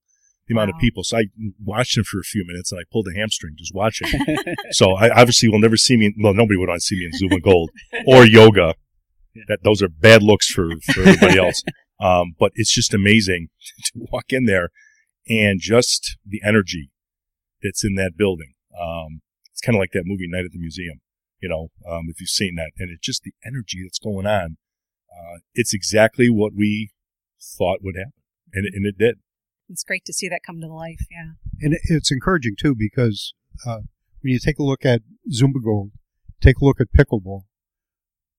the 0.48 0.54
amount 0.54 0.70
wow. 0.72 0.76
of 0.76 0.80
people. 0.80 1.04
So 1.04 1.18
I 1.18 1.24
watched 1.62 1.96
him 1.96 2.04
for 2.04 2.18
a 2.18 2.24
few 2.24 2.44
minutes 2.46 2.72
and 2.72 2.80
I 2.80 2.84
pulled 2.90 3.06
a 3.08 3.16
hamstring 3.16 3.54
just 3.56 3.74
watching. 3.74 4.08
so 4.70 4.94
I 4.94 5.10
obviously 5.10 5.48
will 5.48 5.60
never 5.60 5.76
see 5.76 5.96
me. 5.96 6.14
Well, 6.18 6.34
nobody 6.34 6.56
would 6.56 6.68
want 6.68 6.80
to 6.80 6.84
see 6.84 6.98
me 6.98 7.06
in 7.06 7.12
Zumba 7.12 7.42
Gold 7.42 7.70
or 8.06 8.24
yoga. 8.26 8.74
Yeah. 9.34 9.42
That 9.48 9.62
those 9.62 9.82
are 9.82 9.88
bad 9.88 10.22
looks 10.22 10.48
for 10.48 10.70
for 10.92 11.02
everybody 11.02 11.38
else. 11.44 11.62
Um, 12.00 12.34
but 12.38 12.52
it's 12.54 12.72
just 12.72 12.94
amazing 12.94 13.48
to 13.84 14.06
walk 14.10 14.26
in 14.30 14.46
there 14.46 14.70
and 15.28 15.60
just 15.60 16.16
the 16.26 16.40
energy 16.44 16.90
that's 17.62 17.84
in 17.84 17.94
that 17.96 18.12
building. 18.16 18.54
Um, 18.80 19.20
it's 19.52 19.60
kind 19.60 19.76
of 19.76 19.80
like 19.80 19.90
that 19.92 20.04
movie 20.06 20.28
Night 20.28 20.44
at 20.44 20.52
the 20.52 20.58
Museum, 20.58 21.00
you 21.40 21.48
know, 21.48 21.68
um, 21.90 22.06
if 22.08 22.20
you've 22.20 22.30
seen 22.30 22.54
that, 22.56 22.70
and 22.78 22.90
it's 22.90 23.04
just 23.04 23.24
the 23.24 23.32
energy 23.44 23.82
that's 23.82 23.98
going 23.98 24.26
on 24.26 24.56
uh, 25.18 25.38
it's 25.54 25.74
exactly 25.74 26.28
what 26.30 26.52
we 26.54 26.90
thought 27.40 27.78
would 27.82 27.96
happen, 27.96 28.12
and 28.52 28.66
it, 28.66 28.72
and 28.74 28.86
it 28.86 28.98
did. 28.98 29.16
It's 29.68 29.84
great 29.84 30.04
to 30.06 30.12
see 30.12 30.28
that 30.28 30.40
come 30.46 30.60
to 30.60 30.68
life. 30.68 31.00
Yeah, 31.10 31.32
and 31.60 31.76
it's 31.84 32.12
encouraging 32.12 32.56
too 32.58 32.74
because 32.78 33.34
uh, 33.66 33.80
when 34.22 34.32
you 34.32 34.38
take 34.38 34.58
a 34.58 34.62
look 34.62 34.84
at 34.84 35.02
Zumba 35.32 35.62
Gold, 35.62 35.92
take 36.40 36.58
a 36.58 36.64
look 36.64 36.80
at 36.80 36.88
pickleball. 36.96 37.42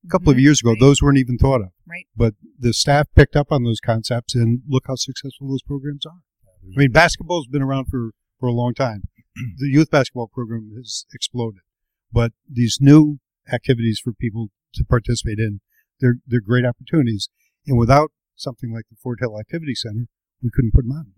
A 0.06 0.08
couple 0.10 0.32
mm-hmm. 0.32 0.38
of 0.38 0.40
years 0.40 0.62
ago, 0.62 0.72
right. 0.72 0.80
those 0.80 1.02
weren't 1.02 1.18
even 1.18 1.38
thought 1.38 1.62
of. 1.62 1.70
Right. 1.86 2.08
But 2.16 2.36
the 2.58 2.74
staff 2.74 3.08
picked 3.16 3.36
up 3.36 3.48
on 3.52 3.64
those 3.64 3.82
concepts, 3.82 4.34
and 4.34 4.62
look 4.68 4.86
how 4.88 4.96
successful 4.96 5.50
those 5.50 5.62
programs 5.62 6.06
are. 6.06 6.22
I 6.64 6.80
mean, 6.80 6.92
basketball's 6.92 7.48
been 7.48 7.62
around 7.62 7.86
for, 7.86 8.12
for 8.40 8.48
a 8.48 8.54
long 8.54 8.74
time. 8.74 9.04
the 9.58 9.68
youth 9.68 9.90
basketball 9.92 10.30
program 10.34 10.72
has 10.78 11.06
exploded, 11.14 11.62
but 12.12 12.32
these 12.50 12.78
new 12.80 13.20
activities 13.52 14.00
for 14.02 14.14
people 14.14 14.50
to 14.74 14.86
participate 14.86 15.40
in 15.40 15.62
they're, 16.00 16.18
they're 16.26 16.42
great 16.42 16.66
opportunities. 16.66 17.30
And 17.68 17.78
without 17.78 18.12
something 18.36 18.74
like 18.74 18.86
the 18.90 18.98
Fort 19.02 19.20
Hill 19.22 19.40
Activity 19.40 19.76
Center, 19.76 20.08
we 20.42 20.50
couldn't 20.54 20.74
put 20.74 20.84
them 20.84 20.92
on. 20.92 21.14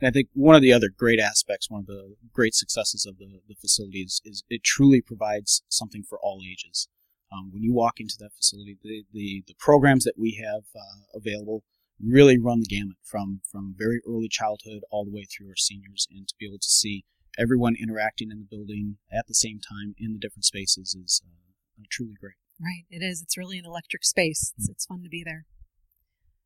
And 0.00 0.08
I 0.08 0.10
think 0.10 0.28
one 0.32 0.56
of 0.56 0.62
the 0.62 0.72
other 0.72 0.88
great 0.94 1.20
aspects, 1.20 1.70
one 1.70 1.80
of 1.80 1.86
the 1.86 2.16
great 2.32 2.54
successes 2.54 3.06
of 3.06 3.18
the, 3.18 3.40
the 3.48 3.54
facility 3.54 4.00
is, 4.00 4.20
is 4.24 4.42
it 4.50 4.64
truly 4.64 5.00
provides 5.00 5.62
something 5.68 6.02
for 6.02 6.18
all 6.20 6.40
ages. 6.44 6.88
Um, 7.32 7.50
when 7.52 7.62
you 7.62 7.72
walk 7.72 7.94
into 7.98 8.16
that 8.18 8.34
facility, 8.36 8.76
the, 8.82 9.04
the, 9.12 9.44
the 9.46 9.54
programs 9.58 10.04
that 10.04 10.18
we 10.18 10.42
have 10.44 10.64
uh, 10.76 11.04
available 11.14 11.62
really 12.04 12.36
run 12.36 12.60
the 12.60 12.66
gamut 12.66 12.96
from, 13.04 13.40
from 13.50 13.74
very 13.78 14.00
early 14.06 14.28
childhood 14.28 14.82
all 14.90 15.04
the 15.04 15.14
way 15.14 15.24
through 15.24 15.48
our 15.48 15.56
seniors 15.56 16.08
and 16.10 16.26
to 16.28 16.34
be 16.38 16.46
able 16.46 16.58
to 16.58 16.68
see 16.68 17.04
everyone 17.38 17.74
interacting 17.80 18.30
in 18.30 18.38
the 18.38 18.56
building 18.56 18.96
at 19.10 19.26
the 19.28 19.34
same 19.34 19.60
time 19.60 19.94
in 19.98 20.12
the 20.12 20.18
different 20.18 20.44
spaces 20.44 20.94
is 20.94 21.22
uh, 21.24 21.84
truly 21.90 22.14
great. 22.20 22.41
Right, 22.62 22.84
it 22.90 23.02
is. 23.02 23.20
It's 23.22 23.36
really 23.36 23.58
an 23.58 23.64
electric 23.66 24.04
space. 24.04 24.52
It's, 24.56 24.68
it's 24.68 24.86
fun 24.86 25.02
to 25.02 25.08
be 25.08 25.24
there. 25.24 25.46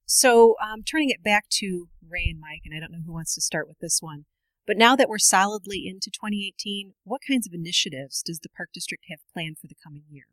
So, 0.06 0.54
um, 0.62 0.82
turning 0.82 1.10
it 1.10 1.22
back 1.22 1.46
to 1.58 1.88
Ray 2.08 2.28
and 2.30 2.40
Mike, 2.40 2.62
and 2.64 2.74
I 2.74 2.80
don't 2.80 2.92
know 2.92 3.04
who 3.04 3.12
wants 3.12 3.34
to 3.34 3.40
start 3.40 3.68
with 3.68 3.78
this 3.80 3.98
one, 4.00 4.24
but 4.66 4.78
now 4.78 4.96
that 4.96 5.08
we're 5.08 5.18
solidly 5.18 5.84
into 5.86 6.10
2018, 6.10 6.94
what 7.04 7.20
kinds 7.28 7.46
of 7.46 7.52
initiatives 7.52 8.22
does 8.22 8.38
the 8.38 8.48
Park 8.48 8.70
District 8.72 9.04
have 9.10 9.18
planned 9.32 9.58
for 9.58 9.66
the 9.66 9.76
coming 9.82 10.04
year? 10.08 10.24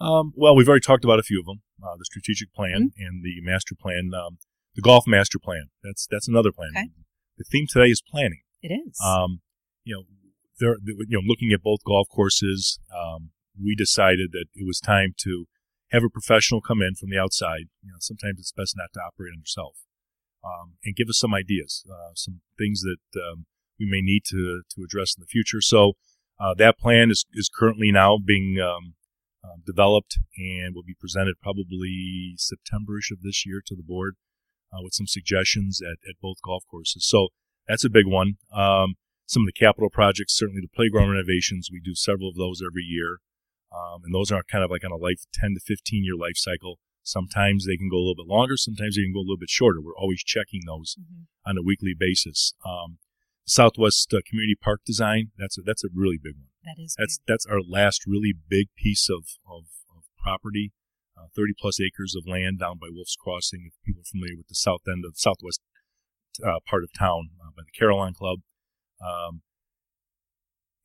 Um, 0.00 0.32
well, 0.36 0.54
we've 0.54 0.68
already 0.68 0.82
talked 0.82 1.04
about 1.04 1.18
a 1.18 1.22
few 1.22 1.40
of 1.40 1.46
them: 1.46 1.62
uh, 1.82 1.96
the 1.96 2.04
strategic 2.04 2.52
plan 2.52 2.92
mm-hmm. 2.92 3.04
and 3.04 3.24
the 3.24 3.40
master 3.42 3.74
plan, 3.74 4.10
um, 4.14 4.38
the 4.74 4.82
golf 4.82 5.06
master 5.06 5.38
plan. 5.38 5.70
That's 5.82 6.06
that's 6.10 6.28
another 6.28 6.52
plan. 6.52 6.70
Okay. 6.76 6.90
The 7.38 7.44
theme 7.44 7.66
today 7.68 7.90
is 7.90 8.02
planning. 8.02 8.42
It 8.62 8.72
is. 8.72 9.00
Um, 9.04 9.40
you 9.82 9.94
know, 9.94 10.02
there, 10.60 10.76
you 10.84 11.18
know, 11.18 11.22
looking 11.26 11.52
at 11.52 11.62
both 11.62 11.84
golf 11.84 12.08
courses, 12.08 12.78
um, 12.94 13.30
we 13.60 13.74
decided 13.74 14.32
that 14.32 14.46
it 14.54 14.66
was 14.66 14.80
time 14.80 15.14
to 15.18 15.46
have 15.90 16.02
a 16.02 16.10
professional 16.10 16.60
come 16.60 16.82
in 16.82 16.94
from 16.94 17.10
the 17.10 17.18
outside. 17.18 17.70
You 17.82 17.92
know, 17.92 18.00
sometimes 18.00 18.38
it's 18.38 18.52
best 18.52 18.74
not 18.76 18.92
to 18.94 19.00
operate 19.00 19.32
on 19.34 19.40
yourself, 19.40 19.76
um, 20.44 20.74
and 20.84 20.96
give 20.96 21.08
us 21.08 21.18
some 21.18 21.34
ideas, 21.34 21.84
uh, 21.88 22.12
some 22.14 22.40
things 22.58 22.82
that 22.82 23.20
um, 23.20 23.46
we 23.78 23.86
may 23.86 24.00
need 24.02 24.22
to 24.30 24.62
to 24.74 24.82
address 24.82 25.14
in 25.16 25.20
the 25.20 25.26
future. 25.26 25.60
So 25.60 25.92
uh, 26.38 26.54
that 26.58 26.78
plan 26.78 27.10
is 27.10 27.24
is 27.32 27.50
currently 27.52 27.92
now 27.92 28.18
being 28.18 28.58
um, 28.60 28.94
uh, 29.44 29.56
developed 29.64 30.18
and 30.38 30.74
will 30.74 30.82
be 30.82 30.96
presented 30.98 31.36
probably 31.42 32.36
Septemberish 32.38 33.12
of 33.12 33.22
this 33.22 33.44
year 33.46 33.62
to 33.66 33.74
the 33.74 33.82
board 33.82 34.16
uh, 34.72 34.82
with 34.82 34.94
some 34.94 35.06
suggestions 35.06 35.80
at, 35.82 35.98
at 36.08 36.16
both 36.20 36.38
golf 36.42 36.64
courses. 36.70 37.06
So 37.06 37.28
that's 37.68 37.84
a 37.84 37.90
big 37.90 38.06
one. 38.06 38.34
Um, 38.52 38.94
some 39.26 39.42
of 39.42 39.46
the 39.46 39.58
capital 39.58 39.90
projects, 39.90 40.36
certainly 40.36 40.60
the 40.60 40.74
playground 40.74 41.10
renovations, 41.10 41.68
we 41.72 41.80
do 41.80 41.94
several 41.94 42.28
of 42.28 42.36
those 42.36 42.60
every 42.60 42.82
year. 42.82 43.18
Um, 43.74 44.02
and 44.04 44.14
those 44.14 44.30
are 44.30 44.42
kind 44.44 44.62
of 44.62 44.70
like 44.70 44.84
on 44.84 44.92
a 44.92 44.96
life 44.96 45.24
10 45.34 45.54
to 45.54 45.60
15 45.60 46.04
year 46.04 46.14
life 46.16 46.36
cycle. 46.36 46.78
Sometimes 47.02 47.66
they 47.66 47.76
can 47.76 47.90
go 47.90 47.96
a 47.96 48.04
little 48.06 48.14
bit 48.14 48.30
longer. 48.30 48.56
Sometimes 48.56 48.96
they 48.96 49.02
can 49.02 49.12
go 49.12 49.20
a 49.20 49.26
little 49.26 49.38
bit 49.38 49.50
shorter. 49.50 49.80
We're 49.80 49.96
always 49.96 50.22
checking 50.22 50.62
those 50.66 50.96
mm-hmm. 50.96 51.24
on 51.44 51.58
a 51.58 51.62
weekly 51.62 51.94
basis. 51.98 52.54
Um, 52.64 52.98
Southwest 53.46 54.14
uh, 54.14 54.20
Community 54.26 54.56
Park 54.56 54.80
design, 54.86 55.32
that's 55.36 55.58
a, 55.58 55.62
that's 55.62 55.84
a 55.84 55.88
really 55.94 56.16
big 56.22 56.34
one. 56.36 56.48
That 56.64 56.80
is 56.80 56.94
That's, 56.98 57.18
big. 57.18 57.24
that's 57.26 57.44
our 57.44 57.60
last 57.60 58.06
really 58.06 58.32
big 58.32 58.68
piece 58.74 59.10
of, 59.10 59.36
of, 59.44 59.64
of 59.94 60.04
property. 60.16 60.72
Uh, 61.16 61.28
30 61.36 61.52
plus 61.60 61.78
acres 61.78 62.16
of 62.16 62.26
land 62.26 62.58
down 62.58 62.78
by 62.78 62.88
Wolf's 62.90 63.16
Crossing. 63.16 63.68
If 63.68 63.74
people 63.84 64.00
are 64.00 64.10
familiar 64.10 64.36
with 64.36 64.48
the 64.48 64.54
south 64.54 64.80
end 64.88 65.04
of 65.04 65.12
southwest 65.16 65.60
uh, 66.42 66.58
part 66.68 66.82
of 66.82 66.90
town 66.98 67.30
uh, 67.40 67.50
by 67.56 67.62
the 67.62 67.78
Carillon 67.78 68.14
Club. 68.14 68.40
Um, 69.00 69.42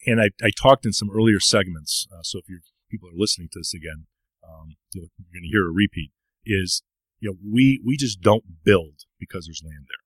and 0.05 0.21
I, 0.21 0.29
I, 0.43 0.51
talked 0.51 0.85
in 0.85 0.93
some 0.93 1.09
earlier 1.09 1.39
segments, 1.39 2.07
uh, 2.11 2.21
so 2.23 2.39
if 2.39 2.49
you 2.49 2.59
people 2.89 3.09
are 3.09 3.17
listening 3.17 3.49
to 3.53 3.59
this 3.59 3.73
again, 3.73 4.05
um, 4.43 4.75
you're 4.93 5.07
going 5.33 5.43
to 5.43 5.51
hear 5.51 5.67
a 5.67 5.71
repeat. 5.71 6.11
Is 6.45 6.83
you 7.19 7.29
know 7.29 7.35
we 7.43 7.81
we 7.85 7.97
just 7.97 8.21
don't 8.21 8.63
build 8.63 9.05
because 9.19 9.45
there's 9.45 9.61
land 9.63 9.85
there, 9.87 10.05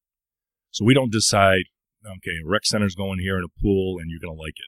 so 0.71 0.85
we 0.85 0.93
don't 0.93 1.11
decide. 1.11 1.65
Okay, 2.05 2.43
a 2.43 2.47
rec 2.47 2.65
center's 2.65 2.95
going 2.95 3.19
here 3.19 3.37
and 3.37 3.45
a 3.45 3.61
pool, 3.61 3.97
and 3.97 4.11
you're 4.11 4.19
going 4.19 4.35
to 4.35 4.41
like 4.41 4.59
it. 4.59 4.67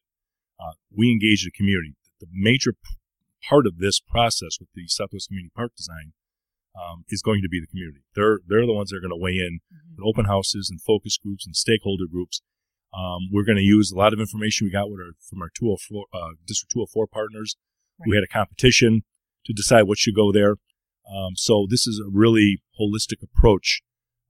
Uh, 0.58 0.80
we 0.96 1.12
engage 1.12 1.44
the 1.44 1.52
community. 1.52 1.96
The 2.22 2.28
major 2.32 2.76
part 3.50 3.68
of 3.68 3.78
this 3.78 4.00
process 4.00 4.58
with 4.58 4.70
the 4.74 4.88
Southwest 4.88 5.28
Community 5.28 5.52
Park 5.54 5.76
design 5.76 6.14
um, 6.76 7.04
is 7.10 7.22
going 7.22 7.42
to 7.42 7.50
be 7.50 7.60
the 7.60 7.68
community. 7.68 8.04
They're 8.16 8.40
they're 8.48 8.66
the 8.66 8.74
ones 8.74 8.90
that 8.90 8.98
are 8.98 9.06
going 9.06 9.16
to 9.16 9.22
weigh 9.22 9.40
in 9.40 9.60
mm-hmm. 9.60 9.96
with 9.98 10.08
open 10.08 10.26
houses 10.26 10.70
and 10.70 10.82
focus 10.82 11.18
groups 11.18 11.46
and 11.46 11.56
stakeholder 11.56 12.06
groups. 12.10 12.42
Um, 12.96 13.28
we're 13.32 13.44
going 13.44 13.58
to 13.58 13.64
use 13.64 13.92
a 13.92 13.98
lot 13.98 14.14
of 14.14 14.20
information 14.20 14.68
we 14.68 14.72
got 14.72 14.88
our, 14.88 15.20
from 15.20 15.42
our 15.42 15.52
204, 15.54 16.06
uh, 16.14 16.40
District 16.48 16.72
204 16.72 17.08
partners. 17.08 17.58
Right. 18.00 18.10
We 18.10 18.16
had 18.16 18.24
a 18.24 18.34
competition 18.34 19.04
to 19.46 19.54
decide 19.54 19.84
what 19.84 19.98
should 19.98 20.16
go 20.16 20.32
there. 20.32 20.56
Um, 21.10 21.34
so 21.36 21.68
this 21.70 21.88
is 21.88 22.00
a 22.00 22.10
really 22.10 22.62
holistic 22.80 23.22
approach 23.22 23.82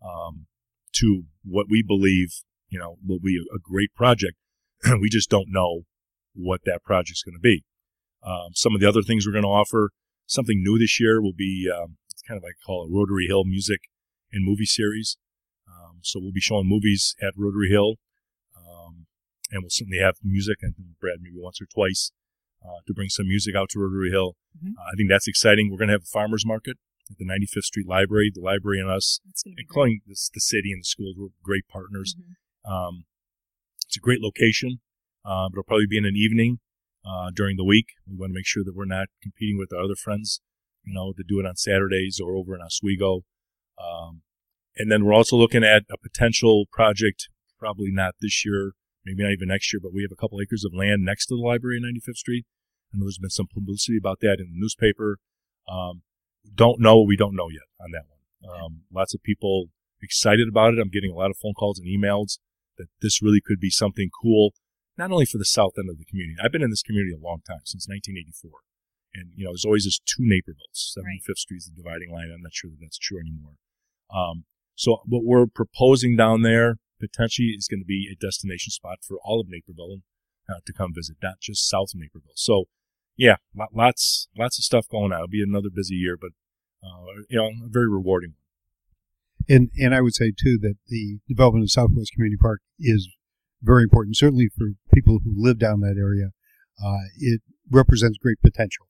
um, 0.03 0.47
to 0.93 1.23
what 1.43 1.67
we 1.69 1.83
believe, 1.85 2.29
you 2.69 2.79
know, 2.79 2.97
will 3.05 3.19
be 3.19 3.37
a, 3.37 3.55
a 3.55 3.59
great 3.59 3.93
project. 3.93 4.37
we 5.01 5.09
just 5.09 5.29
don't 5.29 5.47
know 5.49 5.83
what 6.33 6.61
that 6.65 6.83
project's 6.83 7.23
going 7.23 7.35
to 7.35 7.39
be. 7.39 7.63
Um, 8.23 8.49
some 8.53 8.75
of 8.75 8.81
the 8.81 8.89
other 8.89 9.01
things 9.01 9.25
we're 9.25 9.31
going 9.31 9.43
to 9.43 9.49
offer, 9.49 9.91
something 10.25 10.61
new 10.61 10.77
this 10.77 10.99
year 10.99 11.21
will 11.21 11.33
be 11.35 11.69
um, 11.73 11.97
it's 12.11 12.21
kind 12.21 12.37
of 12.37 12.43
like 12.43 12.55
I 12.61 12.65
call 12.65 12.85
it 12.85 12.93
Rotary 12.93 13.27
Hill 13.27 13.45
Music 13.45 13.81
and 14.33 14.43
Movie 14.43 14.65
Series. 14.65 15.17
Um, 15.67 15.99
so 16.01 16.19
we'll 16.19 16.33
be 16.33 16.41
showing 16.41 16.67
movies 16.67 17.15
at 17.21 17.33
Rotary 17.37 17.69
Hill, 17.69 17.95
um, 18.57 19.05
and 19.51 19.61
we'll 19.61 19.69
certainly 19.69 19.99
have 19.99 20.15
music. 20.23 20.57
And 20.61 20.73
Brad 20.99 21.19
maybe 21.21 21.35
once 21.37 21.61
or 21.61 21.67
twice 21.71 22.11
uh, 22.65 22.81
to 22.87 22.93
bring 22.93 23.09
some 23.09 23.27
music 23.27 23.55
out 23.55 23.69
to 23.69 23.79
Rotary 23.79 24.09
Hill. 24.09 24.35
Mm-hmm. 24.57 24.73
Uh, 24.77 24.89
I 24.91 24.95
think 24.97 25.09
that's 25.09 25.27
exciting. 25.27 25.69
We're 25.69 25.77
going 25.77 25.89
to 25.89 25.93
have 25.93 26.03
a 26.03 26.11
farmers 26.11 26.45
market 26.45 26.77
at 27.09 27.17
the 27.17 27.25
95th 27.25 27.69
Street 27.69 27.87
Library. 27.87 28.31
The 28.33 28.41
library 28.41 28.79
and 28.79 28.89
us, 28.89 29.19
including 29.45 30.01
the, 30.07 30.15
the, 30.33 30.41
city 30.41 30.71
and 30.71 30.81
the 30.81 30.85
schools, 30.85 31.15
we're 31.17 31.29
great 31.43 31.67
partners. 31.67 32.15
Mm-hmm. 32.17 32.71
Um, 32.71 33.05
it's 33.85 33.97
a 33.97 33.99
great 33.99 34.21
location, 34.21 34.79
uh, 35.23 35.49
but 35.49 35.59
it'll 35.59 35.63
probably 35.63 35.87
be 35.87 35.97
in 35.97 36.05
an 36.05 36.15
evening 36.15 36.59
uh, 37.05 37.29
during 37.33 37.57
the 37.57 37.63
week. 37.63 37.87
We 38.09 38.17
want 38.17 38.31
to 38.31 38.35
make 38.35 38.47
sure 38.47 38.63
that 38.63 38.75
we're 38.75 38.85
not 38.85 39.07
competing 39.21 39.57
with 39.57 39.71
our 39.71 39.83
other 39.83 39.95
friends, 39.95 40.41
you 40.83 40.93
know, 40.93 41.13
to 41.13 41.23
do 41.27 41.39
it 41.39 41.45
on 41.45 41.55
Saturdays 41.55 42.19
or 42.23 42.35
over 42.35 42.55
in 42.55 42.61
Oswego. 42.61 43.21
Um, 43.77 44.21
and 44.77 44.91
then 44.91 45.05
we're 45.05 45.13
also 45.13 45.35
looking 45.35 45.63
at 45.63 45.83
a 45.91 45.97
potential 45.97 46.65
project, 46.71 47.29
probably 47.59 47.91
not 47.91 48.15
this 48.21 48.43
year, 48.45 48.73
maybe 49.05 49.23
not 49.23 49.31
even 49.31 49.49
next 49.49 49.71
year, 49.71 49.79
but 49.81 49.93
we 49.93 50.01
have 50.01 50.11
a 50.11 50.19
couple 50.19 50.39
acres 50.41 50.65
of 50.65 50.73
land 50.73 51.03
next 51.03 51.27
to 51.27 51.35
the 51.35 51.41
library 51.41 51.77
on 51.77 51.83
95th 51.83 52.17
Street. 52.17 52.45
And 52.91 53.01
there's 53.01 53.17
been 53.17 53.29
some 53.29 53.47
publicity 53.47 53.97
about 53.97 54.19
that 54.21 54.39
in 54.39 54.47
the 54.51 54.59
newspaper. 54.59 55.17
Um, 55.67 56.03
don't 56.53 56.79
know 56.79 57.01
we 57.01 57.17
don't 57.17 57.35
know 57.35 57.49
yet 57.49 57.67
on 57.81 57.91
that 57.91 58.05
one. 58.07 58.15
Um, 58.45 58.81
lots 58.93 59.13
of 59.13 59.23
people 59.23 59.69
excited 60.01 60.47
about 60.47 60.73
it. 60.73 60.79
I'm 60.79 60.89
getting 60.89 61.11
a 61.11 61.15
lot 61.15 61.31
of 61.31 61.37
phone 61.37 61.53
calls 61.53 61.79
and 61.79 61.87
emails 61.87 62.37
that 62.77 62.87
this 63.01 63.21
really 63.21 63.41
could 63.43 63.59
be 63.59 63.69
something 63.69 64.09
cool, 64.21 64.53
not 64.97 65.11
only 65.11 65.25
for 65.25 65.37
the 65.37 65.45
south 65.45 65.73
end 65.77 65.89
of 65.89 65.97
the 65.97 66.05
community. 66.05 66.37
I've 66.43 66.51
been 66.51 66.61
in 66.61 66.69
this 66.69 66.83
community 66.83 67.15
a 67.15 67.23
long 67.23 67.41
time, 67.47 67.65
since 67.65 67.87
1984. 67.87 68.51
And, 69.15 69.31
you 69.35 69.45
know, 69.45 69.51
there's 69.51 69.65
always 69.65 69.85
this 69.85 69.99
two 69.99 70.23
Napervilles. 70.23 70.91
75th 70.91 71.27
right. 71.27 71.37
Street 71.37 71.57
is 71.57 71.71
the 71.71 71.81
dividing 71.81 72.11
line. 72.11 72.31
I'm 72.33 72.43
not 72.43 72.53
sure 72.53 72.69
that 72.69 72.77
that's 72.81 72.99
true 72.99 73.19
anymore. 73.19 73.55
Um, 74.13 74.43
so 74.75 74.99
what 75.05 75.23
we're 75.23 75.47
proposing 75.47 76.17
down 76.17 76.41
there 76.41 76.75
potentially 76.99 77.55
is 77.57 77.67
going 77.67 77.79
to 77.79 77.87
be 77.87 78.11
a 78.11 78.19
destination 78.19 78.71
spot 78.71 78.99
for 79.07 79.17
all 79.23 79.39
of 79.39 79.47
Naperville 79.47 80.03
uh, 80.49 80.59
to 80.65 80.73
come 80.73 80.93
visit, 80.93 81.17
not 81.21 81.39
just 81.41 81.67
south 81.67 81.89
of 81.93 81.99
Naperville. 81.99 82.31
So, 82.35 82.65
yeah, 83.17 83.37
lots 83.73 84.27
lots 84.37 84.57
of 84.57 84.63
stuff 84.63 84.87
going 84.89 85.11
on. 85.11 85.19
It'll 85.19 85.27
be 85.27 85.43
another 85.43 85.69
busy 85.73 85.95
year, 85.95 86.17
but 86.19 86.31
uh, 86.83 87.23
you 87.29 87.37
know, 87.37 87.47
a 87.47 87.69
very 87.69 87.89
rewarding. 87.89 88.33
And 89.47 89.69
and 89.77 89.95
I 89.95 90.01
would 90.01 90.15
say 90.15 90.31
too 90.31 90.57
that 90.61 90.75
the 90.87 91.19
development 91.27 91.63
of 91.63 91.71
Southwest 91.71 92.11
Community 92.13 92.37
Park 92.39 92.61
is 92.79 93.07
very 93.61 93.83
important, 93.83 94.17
certainly 94.17 94.49
for 94.55 94.73
people 94.93 95.19
who 95.23 95.33
live 95.35 95.59
down 95.59 95.81
that 95.81 95.97
area. 95.97 96.31
Uh, 96.83 97.07
it 97.17 97.41
represents 97.71 98.17
great 98.17 98.41
potential. 98.41 98.87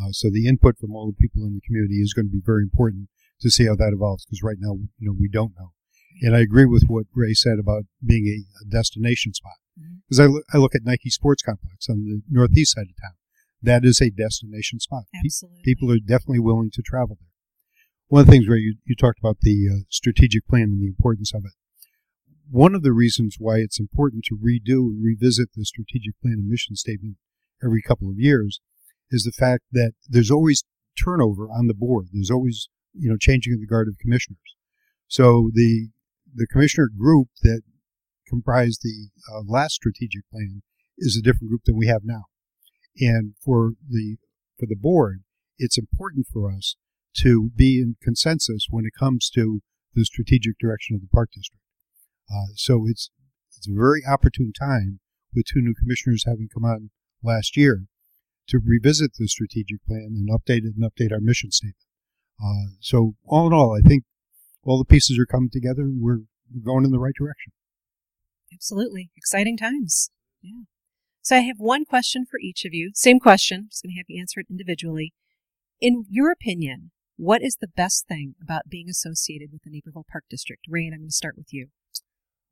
Uh, 0.00 0.10
so 0.10 0.28
the 0.30 0.48
input 0.48 0.78
from 0.78 0.94
all 0.94 1.06
the 1.06 1.12
people 1.12 1.44
in 1.44 1.54
the 1.54 1.60
community 1.60 1.96
is 1.96 2.12
going 2.12 2.26
to 2.26 2.32
be 2.32 2.42
very 2.44 2.62
important 2.62 3.08
to 3.40 3.50
see 3.50 3.66
how 3.66 3.76
that 3.76 3.92
evolves 3.92 4.24
because 4.24 4.42
right 4.42 4.56
now, 4.58 4.74
you 4.98 5.08
know, 5.08 5.16
we 5.18 5.28
don't 5.28 5.52
know. 5.58 5.72
And 6.20 6.36
I 6.36 6.40
agree 6.40 6.66
with 6.66 6.84
what 6.86 7.06
Ray 7.14 7.34
said 7.34 7.58
about 7.58 7.84
being 8.04 8.26
a, 8.26 8.64
a 8.64 8.70
destination 8.70 9.34
spot. 9.34 9.61
Because 9.76 10.18
mm-hmm. 10.18 10.22
I, 10.22 10.34
look, 10.34 10.44
I 10.54 10.56
look 10.58 10.74
at 10.74 10.84
Nike 10.84 11.10
Sports 11.10 11.42
Complex 11.42 11.88
on 11.88 12.04
the 12.04 12.22
northeast 12.30 12.74
side 12.74 12.86
of 12.90 13.00
town. 13.00 13.14
That 13.62 13.84
is 13.84 14.00
a 14.00 14.10
destination 14.10 14.80
spot. 14.80 15.04
Absolutely. 15.14 15.62
People 15.64 15.90
are 15.92 15.98
definitely 15.98 16.40
willing 16.40 16.70
to 16.72 16.82
travel 16.82 17.16
there. 17.20 17.28
One 18.08 18.20
of 18.20 18.26
the 18.26 18.32
things, 18.32 18.48
Ray, 18.48 18.58
you, 18.58 18.76
you 18.84 18.94
talked 18.94 19.20
about 19.20 19.38
the 19.40 19.68
uh, 19.72 19.84
strategic 19.88 20.46
plan 20.46 20.64
and 20.64 20.82
the 20.82 20.86
importance 20.86 21.32
of 21.32 21.44
it. 21.44 21.52
One 22.50 22.74
of 22.74 22.82
the 22.82 22.92
reasons 22.92 23.36
why 23.38 23.58
it's 23.58 23.80
important 23.80 24.24
to 24.24 24.36
redo 24.36 24.90
and 24.90 25.02
revisit 25.02 25.50
the 25.54 25.64
strategic 25.64 26.20
plan 26.20 26.34
and 26.34 26.48
mission 26.48 26.76
statement 26.76 27.16
every 27.64 27.80
couple 27.80 28.10
of 28.10 28.18
years 28.18 28.60
is 29.10 29.22
the 29.24 29.32
fact 29.32 29.64
that 29.72 29.92
there's 30.08 30.30
always 30.30 30.64
turnover 31.02 31.48
on 31.48 31.68
the 31.68 31.74
board. 31.74 32.08
There's 32.12 32.30
always, 32.30 32.68
you 32.92 33.08
know, 33.08 33.16
changing 33.18 33.54
of 33.54 33.60
the 33.60 33.66
guard 33.66 33.88
of 33.88 33.96
commissioners. 33.98 34.56
So 35.08 35.50
the 35.54 35.88
the 36.34 36.46
commissioner 36.46 36.88
group 36.96 37.28
that 37.42 37.62
comprised 38.28 38.80
the 38.82 39.08
uh, 39.32 39.42
last 39.46 39.74
strategic 39.74 40.22
plan 40.30 40.62
is 40.98 41.16
a 41.16 41.22
different 41.22 41.48
group 41.48 41.62
than 41.64 41.76
we 41.76 41.86
have 41.86 42.02
now. 42.04 42.24
And 42.98 43.34
for 43.44 43.72
the 43.88 44.16
for 44.58 44.66
the 44.66 44.76
board, 44.76 45.22
it's 45.58 45.78
important 45.78 46.26
for 46.32 46.52
us 46.52 46.76
to 47.18 47.50
be 47.54 47.78
in 47.78 47.96
consensus 48.02 48.66
when 48.70 48.84
it 48.84 48.92
comes 48.98 49.30
to 49.30 49.60
the 49.94 50.04
strategic 50.04 50.58
direction 50.58 50.94
of 50.94 51.02
the 51.02 51.08
park 51.12 51.30
district. 51.34 51.62
Uh, 52.30 52.52
so 52.54 52.86
it's 52.86 53.10
it's 53.56 53.68
a 53.68 53.74
very 53.74 54.02
opportune 54.06 54.52
time 54.52 55.00
with 55.34 55.46
two 55.46 55.60
new 55.60 55.74
commissioners 55.74 56.24
having 56.26 56.48
come 56.52 56.64
on 56.64 56.90
last 57.22 57.56
year 57.56 57.86
to 58.48 58.58
revisit 58.58 59.12
the 59.18 59.28
strategic 59.28 59.84
plan 59.86 60.10
and 60.16 60.28
update 60.28 60.64
it 60.64 60.74
and 60.76 60.84
update 60.84 61.12
our 61.12 61.20
mission 61.20 61.50
statement. 61.50 61.76
Uh, 62.42 62.74
so 62.80 63.14
all 63.24 63.46
in 63.46 63.52
all, 63.52 63.76
I 63.76 63.86
think 63.86 64.04
all 64.64 64.78
the 64.78 64.84
pieces 64.84 65.18
are 65.18 65.26
coming 65.26 65.50
together. 65.50 65.88
We're, 65.94 66.22
we're 66.52 66.64
going 66.64 66.84
in 66.84 66.90
the 66.90 66.98
right 66.98 67.14
direction. 67.16 67.52
Absolutely. 68.52 69.10
Exciting 69.16 69.56
times. 69.56 70.10
Yeah. 70.42 70.62
So 71.22 71.36
I 71.36 71.40
have 71.40 71.58
one 71.58 71.84
question 71.84 72.24
for 72.28 72.38
each 72.40 72.64
of 72.64 72.74
you. 72.74 72.90
Same 72.94 73.20
question. 73.20 73.68
Just 73.70 73.84
going 73.84 73.94
to 73.94 73.98
have 73.98 74.06
you 74.08 74.20
answer 74.20 74.40
it 74.40 74.46
individually. 74.50 75.12
In 75.80 76.04
your 76.08 76.32
opinion, 76.32 76.90
what 77.16 77.42
is 77.42 77.58
the 77.60 77.68
best 77.68 78.06
thing 78.08 78.34
about 78.42 78.68
being 78.68 78.88
associated 78.88 79.50
with 79.52 79.62
the 79.62 79.70
Naperville 79.70 80.06
Park 80.10 80.24
District? 80.28 80.62
Ray, 80.68 80.86
I'm 80.86 80.98
going 80.98 81.08
to 81.08 81.12
start 81.12 81.36
with 81.36 81.52
you. 81.52 81.68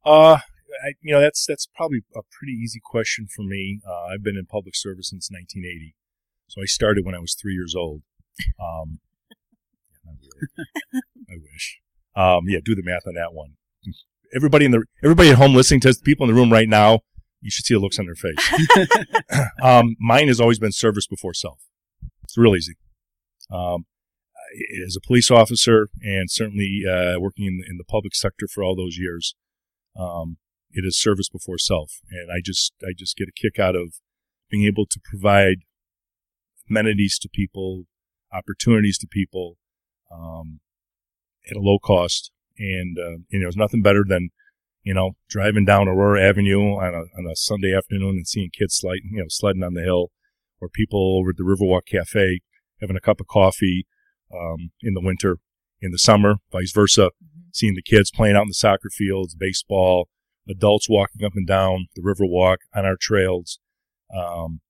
Uh, 0.04 0.38
I, 0.84 0.94
you 1.00 1.12
know, 1.12 1.20
that's 1.20 1.44
that's 1.46 1.66
probably 1.74 2.02
a 2.14 2.20
pretty 2.30 2.52
easy 2.52 2.80
question 2.82 3.26
for 3.34 3.42
me. 3.42 3.80
Uh, 3.86 4.04
I've 4.14 4.22
been 4.22 4.36
in 4.36 4.46
public 4.46 4.76
service 4.76 5.10
since 5.10 5.28
1980, 5.30 5.94
so 6.46 6.62
I 6.62 6.66
started 6.66 7.04
when 7.04 7.14
I 7.14 7.18
was 7.18 7.34
three 7.34 7.54
years 7.54 7.74
old. 7.76 8.02
Um, 8.60 9.00
not 10.04 10.14
really. 10.22 11.02
I 11.30 11.34
wish. 11.52 11.80
Um, 12.14 12.44
yeah, 12.46 12.60
do 12.64 12.74
the 12.74 12.82
math 12.84 13.06
on 13.06 13.14
that 13.14 13.32
one. 13.32 13.54
Everybody 14.34 14.64
in 14.64 14.70
the 14.70 14.84
everybody 15.02 15.30
at 15.30 15.36
home 15.36 15.54
listening 15.54 15.80
to 15.80 15.90
us, 15.90 15.98
people 15.98 16.28
in 16.28 16.34
the 16.34 16.40
room 16.40 16.52
right 16.52 16.68
now, 16.68 17.00
you 17.40 17.50
should 17.50 17.64
see 17.64 17.74
the 17.74 17.80
looks 17.80 17.98
on 17.98 18.06
their 18.06 18.14
face. 18.14 18.88
um, 19.62 19.96
mine 19.98 20.28
has 20.28 20.40
always 20.40 20.58
been 20.58 20.72
service 20.72 21.06
before 21.06 21.34
self. 21.34 21.60
It's 22.22 22.38
real 22.38 22.54
easy. 22.54 22.74
Um, 23.50 23.86
as 24.86 24.96
a 24.96 25.06
police 25.06 25.30
officer 25.30 25.88
and 26.02 26.30
certainly 26.30 26.82
uh, 26.88 27.18
working 27.18 27.46
in 27.46 27.58
the, 27.58 27.64
in 27.70 27.76
the 27.76 27.84
public 27.84 28.14
sector 28.14 28.46
for 28.48 28.62
all 28.62 28.74
those 28.74 28.96
years, 28.98 29.34
um, 29.98 30.38
it 30.70 30.84
is 30.84 31.00
service 31.00 31.28
before 31.28 31.58
self, 31.58 32.00
and 32.10 32.30
I 32.30 32.40
just 32.44 32.72
I 32.82 32.92
just 32.96 33.16
get 33.16 33.28
a 33.28 33.32
kick 33.32 33.58
out 33.58 33.74
of 33.74 33.94
being 34.50 34.64
able 34.64 34.86
to 34.86 35.00
provide 35.02 35.58
amenities 36.68 37.18
to 37.18 37.28
people, 37.28 37.84
opportunities 38.32 38.98
to 38.98 39.06
people, 39.08 39.56
um, 40.12 40.60
at 41.50 41.56
a 41.56 41.60
low 41.60 41.78
cost, 41.78 42.30
and 42.60 42.98
uh, 42.98 43.18
you 43.30 43.40
know, 43.40 43.44
there's 43.44 43.56
nothing 43.56 43.82
better 43.82 44.04
than 44.06 44.28
you 44.84 44.94
know 44.94 45.12
driving 45.28 45.64
down 45.64 45.88
Aurora 45.88 46.22
Avenue 46.22 46.74
on 46.76 46.94
a 46.94 47.18
on 47.18 47.26
a 47.30 47.34
Sunday 47.34 47.74
afternoon 47.74 48.16
and 48.16 48.28
seeing 48.28 48.50
kids 48.56 48.76
sliding, 48.76 49.10
you 49.12 49.20
know, 49.20 49.26
sledding 49.28 49.64
on 49.64 49.74
the 49.74 49.82
hill, 49.82 50.10
or 50.60 50.68
people 50.68 51.18
over 51.18 51.30
at 51.30 51.36
the 51.36 51.42
Riverwalk 51.42 51.86
Cafe 51.90 52.40
having 52.80 52.96
a 52.96 53.00
cup 53.00 53.20
of 53.20 53.26
coffee 53.26 53.86
um, 54.34 54.70
in 54.82 54.94
the 54.94 55.00
winter, 55.00 55.38
in 55.80 55.92
the 55.92 55.98
summer, 55.98 56.36
vice 56.50 56.72
versa, 56.72 57.10
mm-hmm. 57.22 57.48
seeing 57.52 57.74
the 57.74 57.82
kids 57.82 58.10
playing 58.10 58.36
out 58.36 58.42
in 58.42 58.48
the 58.48 58.54
soccer 58.54 58.88
fields, 58.90 59.34
baseball, 59.34 60.08
adults 60.48 60.88
walking 60.88 61.24
up 61.24 61.32
and 61.34 61.46
down 61.46 61.86
the 61.94 62.02
Riverwalk 62.02 62.58
on 62.74 62.84
our 62.84 62.96
trails, 62.98 63.58
um, 64.16 64.60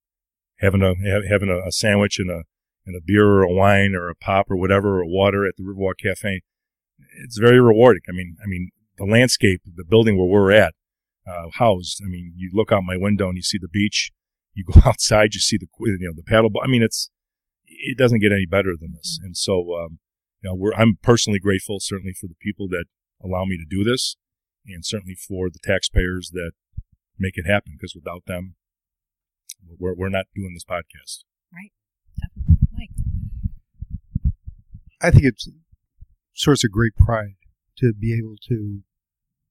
having 0.59 0.83
a 0.83 0.95
having 1.29 1.49
a, 1.49 1.67
a, 1.67 1.73
sandwich 1.73 2.19
and 2.19 2.31
a 2.31 2.43
and 2.87 2.97
a 2.97 3.01
beer 3.05 3.27
or 3.27 3.43
a 3.43 3.53
wine 3.53 3.95
or 3.95 4.09
a 4.09 4.15
pop 4.15 4.51
or 4.51 4.57
whatever 4.57 5.01
or 5.01 5.07
water 5.07 5.47
at 5.47 5.55
the 5.57 5.63
Riverwalk 5.63 5.99
Cafe. 6.03 6.43
It's 7.25 7.39
very 7.39 7.61
rewarding. 7.61 8.03
I 8.09 8.13
mean, 8.13 8.37
I 8.43 8.47
mean 8.47 8.71
the 8.99 9.05
landscape, 9.05 9.63
the 9.65 9.85
building 9.85 10.19
where 10.19 10.29
we're 10.29 10.53
at, 10.53 10.75
uh, 11.27 11.49
housed. 11.55 12.01
I 12.05 12.09
mean, 12.09 12.35
you 12.37 12.51
look 12.53 12.73
out 12.73 12.83
my 12.85 12.97
window 12.97 13.29
and 13.29 13.37
you 13.37 13.43
see 13.43 13.59
the 13.61 13.69
beach. 13.69 14.13
You 14.55 14.65
go 14.65 14.81
outside, 14.87 15.35
you 15.35 15.41
see 15.41 15.57
the 15.57 15.67
you 15.81 15.99
know 16.01 16.13
the 16.15 16.23
paddle. 16.23 16.51
I 16.63 16.67
mean, 16.67 16.83
it's 16.83 17.11
it 17.67 17.97
doesn't 17.97 18.21
get 18.21 18.33
any 18.33 18.47
better 18.47 18.75
than 18.79 18.93
this. 18.93 19.19
Mm-hmm. 19.19 19.27
And 19.27 19.37
so, 19.37 19.75
um, 19.75 19.99
you 20.43 20.51
know, 20.51 20.55
we're, 20.55 20.75
I'm 20.75 20.99
personally 21.03 21.39
grateful, 21.39 21.79
certainly 21.81 22.15
for 22.19 22.27
the 22.27 22.35
people 22.41 22.69
that 22.69 22.87
allow 23.23 23.45
me 23.45 23.57
to 23.57 23.65
do 23.69 23.85
this, 23.85 24.17
and 24.67 24.85
certainly 24.85 25.15
for 25.15 25.49
the 25.51 25.61
taxpayers 25.63 26.31
that 26.33 26.53
make 27.19 27.37
it 27.37 27.47
happen. 27.47 27.75
Because 27.79 27.95
without 27.95 28.25
them, 28.27 28.57
we're 29.79 29.95
we're 29.95 30.09
not 30.09 30.27
doing 30.35 30.55
this 30.55 30.65
podcast. 30.65 31.25
Right. 31.53 31.73
Definitely, 32.19 32.67
Mike. 32.77 32.91
I 35.03 35.11
think 35.11 35.25
it's 35.25 35.47
a 35.47 35.53
source 36.41 36.65
of 36.65 36.71
great 36.71 36.97
pride 36.97 37.37
to 37.77 37.93
be 37.93 38.17
able 38.17 38.37
to 38.49 38.81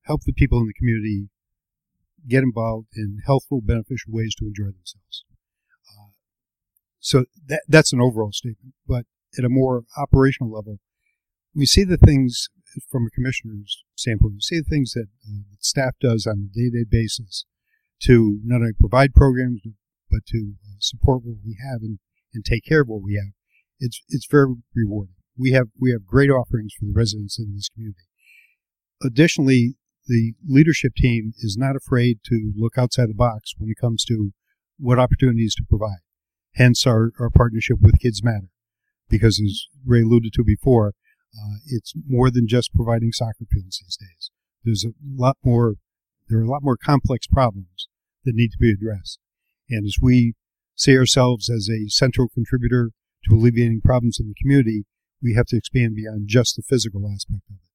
help 0.04 0.22
the 0.26 0.34
people 0.34 0.60
in 0.60 0.66
the 0.66 0.74
community 0.74 1.30
get 2.28 2.44
involved 2.44 2.88
in 2.96 3.20
healthful, 3.26 3.62
beneficial 3.62 4.12
ways 4.12 4.34
to 4.36 4.46
enjoy 4.46 4.72
themselves. 4.72 5.24
So 7.00 7.26
that, 7.48 7.62
that's 7.68 7.94
an 7.94 8.02
overall 8.02 8.32
statement. 8.32 8.74
But 8.88 9.06
at 9.38 9.46
a 9.46 9.50
more 9.50 9.84
operational 9.98 10.52
level, 10.52 10.80
we 11.56 11.66
see 11.66 11.84
the 11.84 11.98
things 11.98 12.50
from 12.92 13.06
a 13.06 13.10
commissioner's 13.10 13.84
standpoint, 13.96 14.34
we 14.34 14.42
see 14.42 14.60
the 14.60 14.70
things 14.70 14.94
that 14.94 15.08
uh, 15.26 15.56
staff 15.60 15.94
does 16.00 16.28
on 16.28 16.50
a 16.52 16.54
day 16.54 16.70
to 16.70 16.84
day 16.84 16.86
basis 16.90 17.46
to 18.04 18.40
not 18.44 18.58
only 18.58 18.74
provide 18.80 19.14
programs, 19.14 19.62
but 20.12 20.26
to 20.28 20.54
uh, 20.66 20.78
support 20.80 21.22
what 21.24 21.38
we 21.46 21.58
have 21.64 21.82
and, 21.82 22.00
and 22.34 22.46
take 22.46 22.66
care 22.66 22.82
of 22.82 22.88
what 22.88 23.02
we 23.02 23.16
have. 23.16 23.34
It's, 23.80 24.02
it's 24.10 24.28
very 24.30 24.56
rewarding. 24.76 25.16
We 25.40 25.52
have, 25.52 25.68
we 25.80 25.92
have 25.92 26.06
great 26.06 26.30
offerings 26.30 26.74
for 26.78 26.86
the 26.86 26.94
residents 26.94 27.40
in 27.40 27.56
this 27.56 27.70
community. 27.70 28.04
Additionally, 29.02 29.76
the 30.08 30.34
leadership 30.48 30.94
team 30.96 31.34
is 31.38 31.56
not 31.58 31.76
afraid 31.76 32.20
to 32.26 32.52
look 32.58 32.78
outside 32.78 33.10
the 33.10 33.14
box 33.14 33.54
when 33.58 33.70
it 33.70 33.80
comes 33.80 34.04
to 34.06 34.32
what 34.78 35.00
opportunities 35.00 35.56
to 35.56 35.64
provide. 35.70 36.02
Hence 36.56 36.86
our, 36.86 37.12
our 37.20 37.30
partnership 37.30 37.78
with 37.80 38.00
Kids 38.00 38.22
Matter. 38.24 38.50
Because 39.08 39.42
as 39.44 39.66
Ray 39.86 40.02
alluded 40.02 40.34
to 40.34 40.44
before, 40.44 40.94
uh, 41.36 41.58
it's 41.68 41.94
more 42.08 42.30
than 42.30 42.48
just 42.48 42.74
providing 42.74 43.12
soccer 43.12 43.46
fields 43.52 43.80
these 43.82 43.98
days. 43.98 44.32
There's 44.64 44.86
a 44.86 44.94
lot 45.16 45.38
more, 45.44 45.76
there 46.28 46.40
are 46.40 46.44
a 46.44 46.50
lot 46.50 46.64
more 46.64 46.78
complex 46.78 47.28
problems 47.28 47.88
that 48.26 48.36
need 48.36 48.52
to 48.52 48.58
be 48.60 48.72
addressed. 48.72 49.20
And 49.70 49.86
as 49.86 49.96
we 50.02 50.34
see 50.76 50.98
ourselves 50.98 51.50
as 51.50 51.70
a 51.70 51.90
central 51.90 52.28
contributor 52.34 52.92
to 53.26 53.36
alleviating 53.36 53.82
problems 53.82 54.18
in 54.20 54.28
the 54.28 54.36
community, 54.42 54.86
we 55.22 55.34
have 55.34 55.48
to 55.48 55.58
expand 55.58 55.96
beyond 55.96 56.28
just 56.28 56.56
the 56.56 56.62
physical 56.62 57.10
aspect 57.14 57.44
of 57.50 57.56
it. 57.56 57.70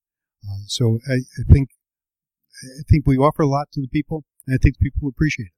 Uh, 0.46 0.64
so 0.66 0.98
I, 1.08 1.14
I, 1.14 1.52
think 1.52 1.70
I 2.62 2.82
think 2.88 3.06
we 3.06 3.16
offer 3.16 3.42
a 3.42 3.48
lot 3.48 3.68
to 3.72 3.80
the 3.80 3.88
people, 3.88 4.24
and 4.46 4.54
I 4.54 4.58
think 4.62 4.78
people 4.78 5.08
appreciate 5.08 5.46
it. 5.46 5.52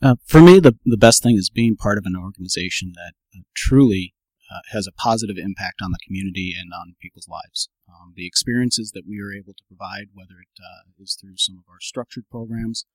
Uh, 0.00 0.14
for 0.24 0.40
me, 0.40 0.60
the, 0.60 0.76
the 0.84 0.96
best 0.96 1.22
thing 1.22 1.36
is 1.36 1.50
being 1.50 1.76
part 1.76 1.98
of 1.98 2.06
an 2.06 2.14
organization 2.16 2.92
that 2.94 3.14
uh, 3.34 3.42
truly 3.54 4.14
uh, 4.50 4.60
has 4.70 4.86
a 4.86 4.92
positive 4.92 5.36
impact 5.36 5.82
on 5.82 5.90
the 5.90 5.98
community 6.06 6.54
and 6.58 6.72
on 6.72 6.94
people's 7.02 7.28
lives. 7.28 7.68
Um, 7.88 8.12
the 8.14 8.26
experiences 8.26 8.92
that 8.94 9.02
we 9.08 9.20
are 9.20 9.32
able 9.32 9.54
to 9.54 9.64
provide, 9.66 10.14
whether 10.14 10.38
it 10.40 10.54
uh, 10.62 10.88
is 11.02 11.18
through 11.20 11.36
some 11.36 11.56
of 11.58 11.64
our 11.68 11.80
structured 11.80 12.24
programs, 12.30 12.86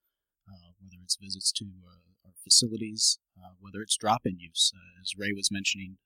uh, 0.48 0.72
whether 0.80 0.98
it's 1.04 1.18
visits 1.20 1.52
to 1.54 1.66
uh, 1.66 2.26
our 2.26 2.34
facilities, 2.44 3.20
whether 3.60 3.82
it's 3.82 3.98
drop-in 3.98 4.40
use, 4.40 4.72
as 5.02 5.14
Ray 5.18 5.34
was 5.34 5.52
mentioning, 5.52 5.98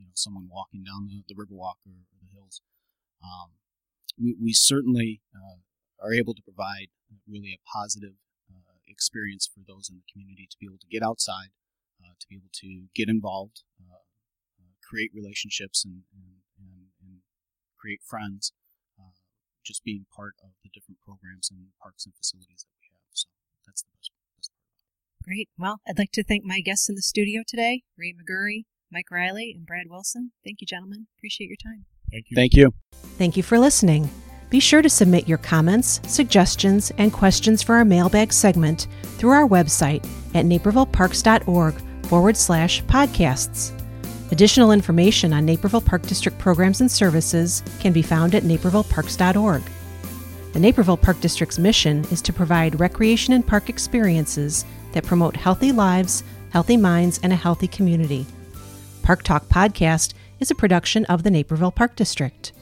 you 0.00 0.08
know, 0.08 0.16
someone 0.16 0.48
walking 0.48 0.82
down 0.82 1.06
the, 1.06 1.20
the 1.28 1.36
Riverwalk 1.36 1.84
or, 1.84 2.08
or 2.08 2.16
the 2.24 2.32
hills. 2.32 2.64
Um, 3.20 3.60
we, 4.16 4.34
we 4.40 4.52
certainly 4.52 5.20
are 6.00 6.14
able 6.14 6.32
to 6.32 6.40
provide 6.40 6.88
really 7.28 7.52
a 7.52 7.60
positive 7.68 8.16
experience 8.90 9.48
for 9.48 9.62
those 9.64 9.88
in 9.88 9.96
the 9.96 10.08
community 10.10 10.48
to 10.50 10.56
be 10.58 10.66
able 10.66 10.82
to 10.82 10.90
get 10.90 11.02
outside, 11.02 11.54
uh, 12.02 12.12
to 12.18 12.26
be 12.28 12.36
able 12.36 12.50
to 12.52 12.90
get 12.92 13.08
involved, 13.08 13.62
uh, 13.80 14.02
uh 14.60 14.74
create 14.82 15.10
relationships, 15.14 15.84
and, 15.84 16.02
and, 16.12 16.42
and, 16.58 16.90
and 17.00 17.24
create 17.78 18.02
friends. 18.04 18.52
Uh, 18.98 19.14
just 19.64 19.84
being 19.84 20.04
part 20.14 20.34
of 20.42 20.50
the 20.64 20.70
different 20.72 20.98
programs 21.00 21.48
and 21.50 21.68
parks 21.80 22.04
and 22.04 22.14
facilities 22.16 22.66
that 22.66 22.74
we 22.80 22.88
have. 22.92 23.08
So 23.12 23.28
that's 23.64 23.82
the 23.82 23.88
best. 23.94 24.10
Great. 25.22 25.48
Well, 25.56 25.80
I'd 25.86 25.98
like 25.98 26.12
to 26.12 26.24
thank 26.24 26.44
my 26.44 26.60
guests 26.60 26.88
in 26.88 26.94
the 26.96 27.02
studio 27.02 27.42
today, 27.46 27.84
Ray 27.96 28.14
McGury, 28.16 28.64
Mike 28.92 29.10
Riley, 29.10 29.52
and 29.56 29.66
Brad 29.66 29.86
Wilson. 29.88 30.32
Thank 30.44 30.60
you, 30.60 30.66
gentlemen. 30.66 31.06
Appreciate 31.18 31.48
your 31.48 31.56
time. 31.56 31.84
Thank 32.10 32.26
you. 32.30 32.34
Thank 32.34 32.54
you. 32.54 32.74
Thank 33.18 33.36
you 33.36 33.42
for 33.42 33.58
listening. 33.58 34.10
Be 34.50 34.58
sure 34.58 34.82
to 34.82 34.90
submit 34.90 35.28
your 35.28 35.38
comments, 35.38 36.00
suggestions, 36.08 36.90
and 36.98 37.12
questions 37.12 37.62
for 37.62 37.76
our 37.76 37.84
mailbag 37.84 38.32
segment 38.32 38.88
through 39.02 39.30
our 39.30 39.46
website 39.46 40.04
at 40.34 40.44
napervilleparks.org 40.44 41.74
forward 42.06 42.36
slash 42.36 42.82
podcasts. 42.84 43.72
Additional 44.32 44.72
information 44.72 45.32
on 45.32 45.44
Naperville 45.44 45.80
Park 45.80 46.02
District 46.02 46.36
programs 46.38 46.80
and 46.80 46.90
services 46.90 47.62
can 47.78 47.92
be 47.92 48.02
found 48.02 48.34
at 48.34 48.42
napervilleparks.org. 48.42 49.62
The 50.52 50.60
Naperville 50.60 50.96
Park 50.96 51.20
District's 51.20 51.60
mission 51.60 52.04
is 52.10 52.20
to 52.22 52.32
provide 52.32 52.80
recreation 52.80 53.34
and 53.34 53.46
park 53.46 53.68
experiences 53.68 54.64
that 54.92 55.04
promote 55.04 55.36
healthy 55.36 55.70
lives, 55.70 56.24
healthy 56.50 56.76
minds, 56.76 57.20
and 57.22 57.32
a 57.32 57.36
healthy 57.36 57.68
community. 57.68 58.26
Park 59.02 59.22
Talk 59.22 59.48
Podcast 59.48 60.14
is 60.38 60.50
a 60.50 60.54
production 60.54 61.04
of 61.06 61.22
the 61.22 61.30
Naperville 61.30 61.72
Park 61.72 61.96
District. 61.96 62.52